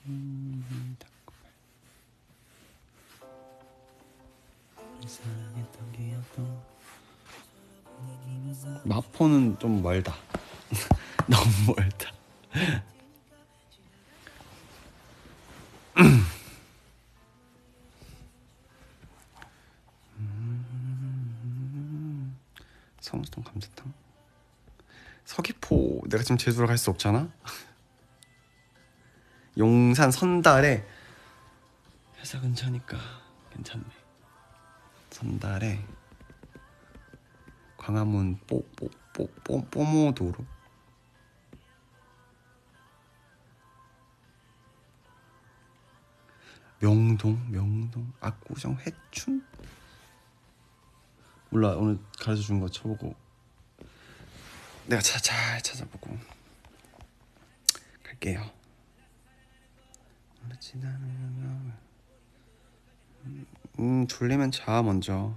홍미 0.07 0.63
닭발. 0.97 1.36
이상했던 5.03 5.91
기억도 5.91 6.76
마포는 8.86 9.59
좀 9.59 9.82
멀다. 9.82 10.15
너무 11.28 11.73
멀다. 11.76 12.11
지금 26.26 26.38
제주로 26.38 26.65
갈 26.65 26.76
수 26.80 26.89
없잖아. 26.89 27.30
용산 29.59 30.09
선달에 30.09 30.84
회사 32.17 32.41
근처니까 32.41 32.97
괜찮네. 33.53 33.84
선달에 35.11 35.86
광화문 37.78 38.39
뽀뽀뽀뽀 38.47 39.65
뽀모도로 39.69 40.43
명동 46.80 47.39
명동 47.51 48.11
압구정 48.19 48.78
회춘 48.78 49.45
몰라 51.49 51.76
오늘 51.76 51.97
가르쳐 52.19 52.41
준 52.41 52.59
거 52.59 52.67
쳐보고 52.69 53.15
내가 54.88 55.01
자, 55.01 55.19
잘 55.19 55.61
찾아보고 55.61 56.17
갈게요. 58.03 58.49
음, 63.79 64.07
졸리면 64.07 64.51
자, 64.51 64.81
먼저. 64.81 65.36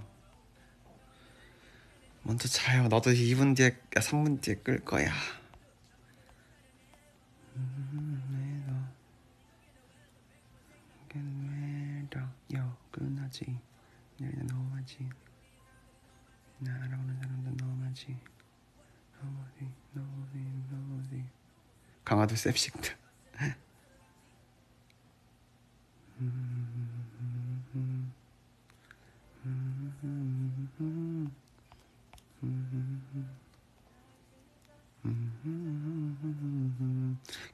먼저 2.23 2.47
자요. 2.47 2.83
나도 2.83 3.11
2분 3.11 3.55
뒤에, 3.55 3.75
3분 3.91 4.41
뒤에 4.41 4.55
끌 4.55 4.79
거야. 4.79 5.11
끝나지 12.99 13.57
내일 14.17 14.45
너무 14.47 14.75
하지 14.75 15.09
나 16.57 16.73
알아보는 16.73 17.15
사람도 17.15 17.55
너무 17.55 17.85
하지 17.85 18.17
강화도 22.03 22.35
셉식트 22.35 22.95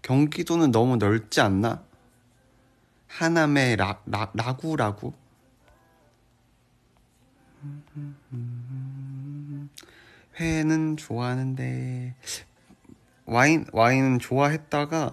경기도는 0.01 0.71
너무 0.71 0.97
넓지 0.97 1.41
않나? 1.41 1.83
하남의 3.07 3.77
라, 3.77 4.01
라, 4.05 4.31
라구라구 4.33 5.13
회는 10.39 10.97
좋아하는데 10.97 12.15
와인 13.25 13.65
와인은 13.71 14.19
좋아했다가 14.19 15.11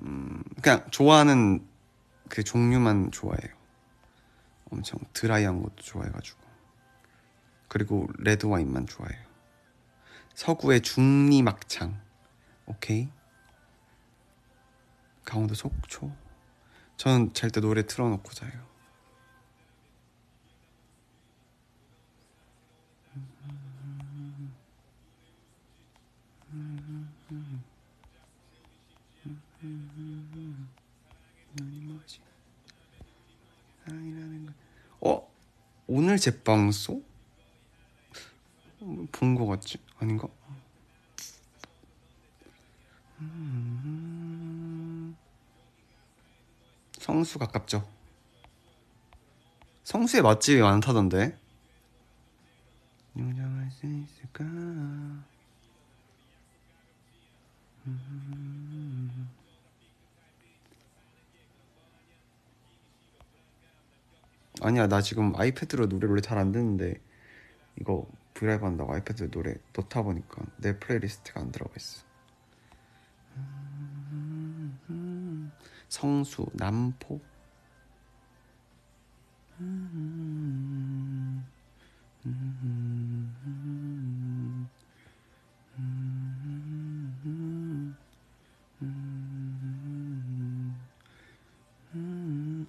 음, 0.00 0.42
그냥 0.62 0.86
좋아하는 0.90 1.66
그 2.28 2.44
종류만 2.44 3.10
좋아해요. 3.10 3.56
엄청 4.70 5.00
드라이한 5.12 5.62
것도 5.62 5.76
좋아해가지고 5.76 6.38
그리고 7.68 8.08
레드 8.18 8.46
와인만 8.46 8.86
좋아해요. 8.86 9.28
서구의 10.34 10.82
중리 10.82 11.42
막창 11.42 12.00
오케이 12.66 13.08
강원도 15.24 15.54
속초 15.54 16.12
저는 16.96 17.32
잘 17.32 17.50
때 17.50 17.60
노래 17.60 17.86
틀어놓고 17.86 18.30
자요. 18.32 18.68
어? 35.00 35.30
오늘 35.90 36.18
제빵소? 36.18 37.02
본거 39.10 39.46
같지? 39.46 39.78
아닌가? 39.98 40.28
음. 43.20 45.16
성수 46.98 47.38
가깝죠? 47.38 47.88
성수에 49.84 50.20
맛집이 50.20 50.60
많다던데? 50.60 51.34
인정할 53.16 53.70
수 53.70 53.86
있을까? 53.86 54.44
아니야 64.62 64.86
나 64.88 65.00
지금 65.02 65.34
아이패드로 65.36 65.86
노래를 65.86 66.08
원래 66.10 66.20
잘 66.20 66.38
안 66.38 66.52
듣는데 66.52 67.00
이거 67.80 68.06
브이라이브 68.34 68.64
한다고 68.64 68.92
아이패드 68.92 69.30
노래 69.30 69.54
넣다 69.76 70.02
보니까 70.02 70.42
내 70.56 70.78
playlist가 70.78 71.40
안 71.40 71.52
들어가 71.52 71.72
있어 71.76 72.04
성수 75.88 76.46
남포 76.54 77.20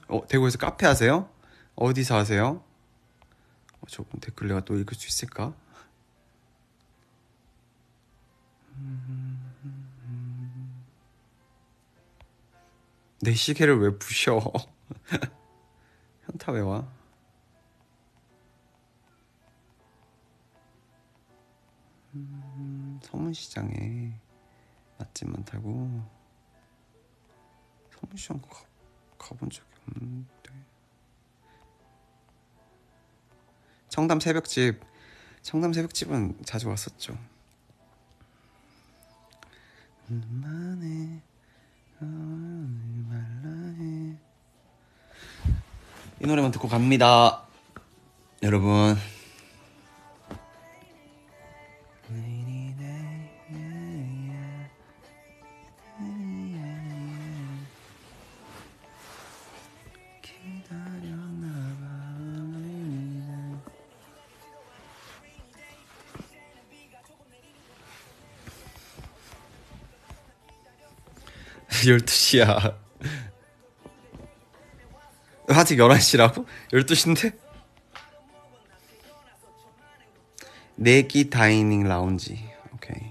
어 0.07 0.25
대구에서 0.27 0.57
카페 0.57 0.85
하세요? 0.85 1.29
어디서 1.81 2.17
하세요? 2.17 2.61
어, 3.79 3.85
저분 3.87 4.19
댓글 4.19 4.49
내가 4.49 4.59
또 4.65 4.77
읽을 4.77 4.95
수 4.95 5.07
있을까? 5.07 5.55
내 13.21 13.33
시계를 13.33 13.79
왜 13.79 13.97
부셔? 13.97 14.41
현타 16.25 16.51
왜 16.51 16.59
와? 16.59 16.85
음, 22.13 22.99
서문시장에 23.03 24.19
맛집 24.97 25.29
많다고 25.29 26.03
서문시장 27.93 28.41
가, 28.41 28.65
가본 29.17 29.49
적이 29.49 29.69
없는데 29.87 30.38
청담 33.99 34.21
새벽집 34.21 34.79
청담 35.41 35.73
새벽집은 35.73 36.37
자주 36.45 36.69
왔었죠. 36.69 37.17
이 46.21 46.25
노래만 46.25 46.51
듣고 46.51 46.69
갑니다. 46.69 47.43
여러분 48.41 48.95
열두 71.89 72.13
시야. 72.13 72.77
아직 75.47 75.77
11시라고? 75.77 76.45
12시인데? 76.71 77.35
내기 80.75 81.31
다이닝 81.31 81.83
라운지. 81.83 82.47
오케이. 82.73 83.09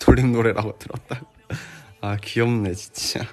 돌림 0.00 0.32
노래라고 0.32 0.76
들었다. 0.78 1.20
아 2.00 2.16
귀엽네 2.16 2.74
진짜 2.74 3.24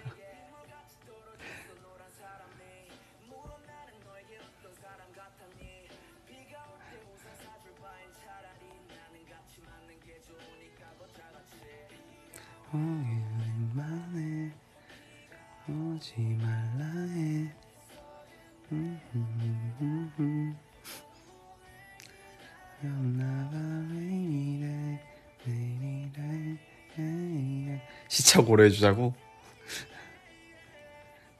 시차 28.46 28.48
고려 28.48 28.64
해 28.64 28.70
주자고 28.70 29.14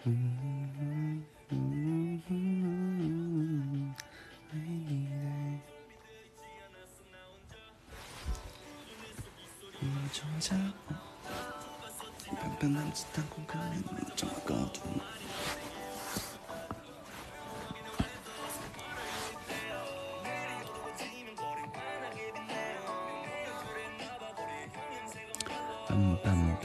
왜 0.06 0.12
이래 4.52 5.62
조자 10.12 10.56
변변한 12.26 12.92
듯한 12.92 13.30
공간에 13.30 13.82
적어 14.16 14.72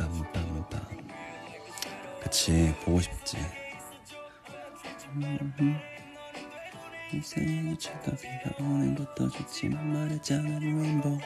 이렇다 0.07 0.41
이렇다. 0.41 0.89
그치 2.23 2.75
보고 2.85 3.01
싶지. 3.01 3.39
인생이 7.13 7.77
차가 7.79 8.13
비가 8.13 8.55
오는 8.61 8.95
것도 8.95 9.29
좋지만 9.31 9.93
말했잖아 9.93 10.59
레인보우 10.61 11.19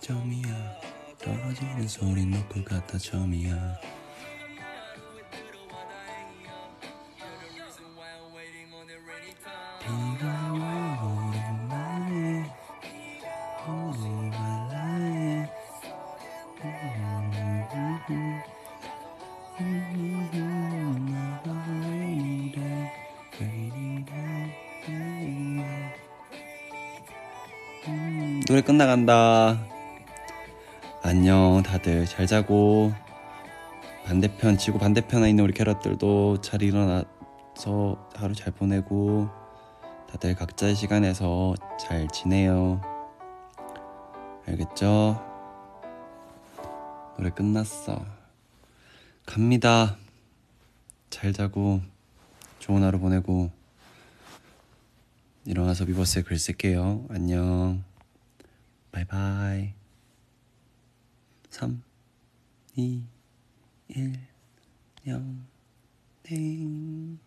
점이야. 0.00 0.80
떨어지는 1.18 1.88
소리 1.88 2.26
놓고 2.26 2.64
갔다 2.64 2.98
점이야. 2.98 3.87
음, 28.58 28.60
노래 28.60 28.62
끝나간다. 28.62 29.56
안녕 31.02 31.62
다들. 31.62 32.06
잘 32.06 32.26
자고. 32.26 32.92
반대편 34.04 34.58
지구 34.58 34.80
반대편에 34.80 35.30
있는 35.30 35.44
우리 35.44 35.52
캐럿들도 35.52 36.40
잘 36.40 36.62
일어나서 36.62 38.08
하루 38.16 38.34
잘 38.34 38.52
보내고 38.52 39.28
다들 40.10 40.34
각자의 40.34 40.74
시간에서 40.74 41.54
잘 41.78 42.08
지내요. 42.08 42.80
알겠죠? 44.48 45.22
노래 47.16 47.30
끝났어. 47.30 48.04
갑니다. 49.24 49.96
잘 51.10 51.32
자고 51.32 51.80
좋은 52.58 52.82
하루 52.82 52.98
보내고 52.98 53.52
일어나서 55.44 55.84
비버스에 55.84 56.22
글 56.22 56.38
쓸게요. 56.38 57.04
안녕 57.10 57.87
바이바이 59.08 59.72
3 61.50 61.82
2 62.76 63.02
1 63.88 64.12
0 65.06 65.46
땡 66.22 67.18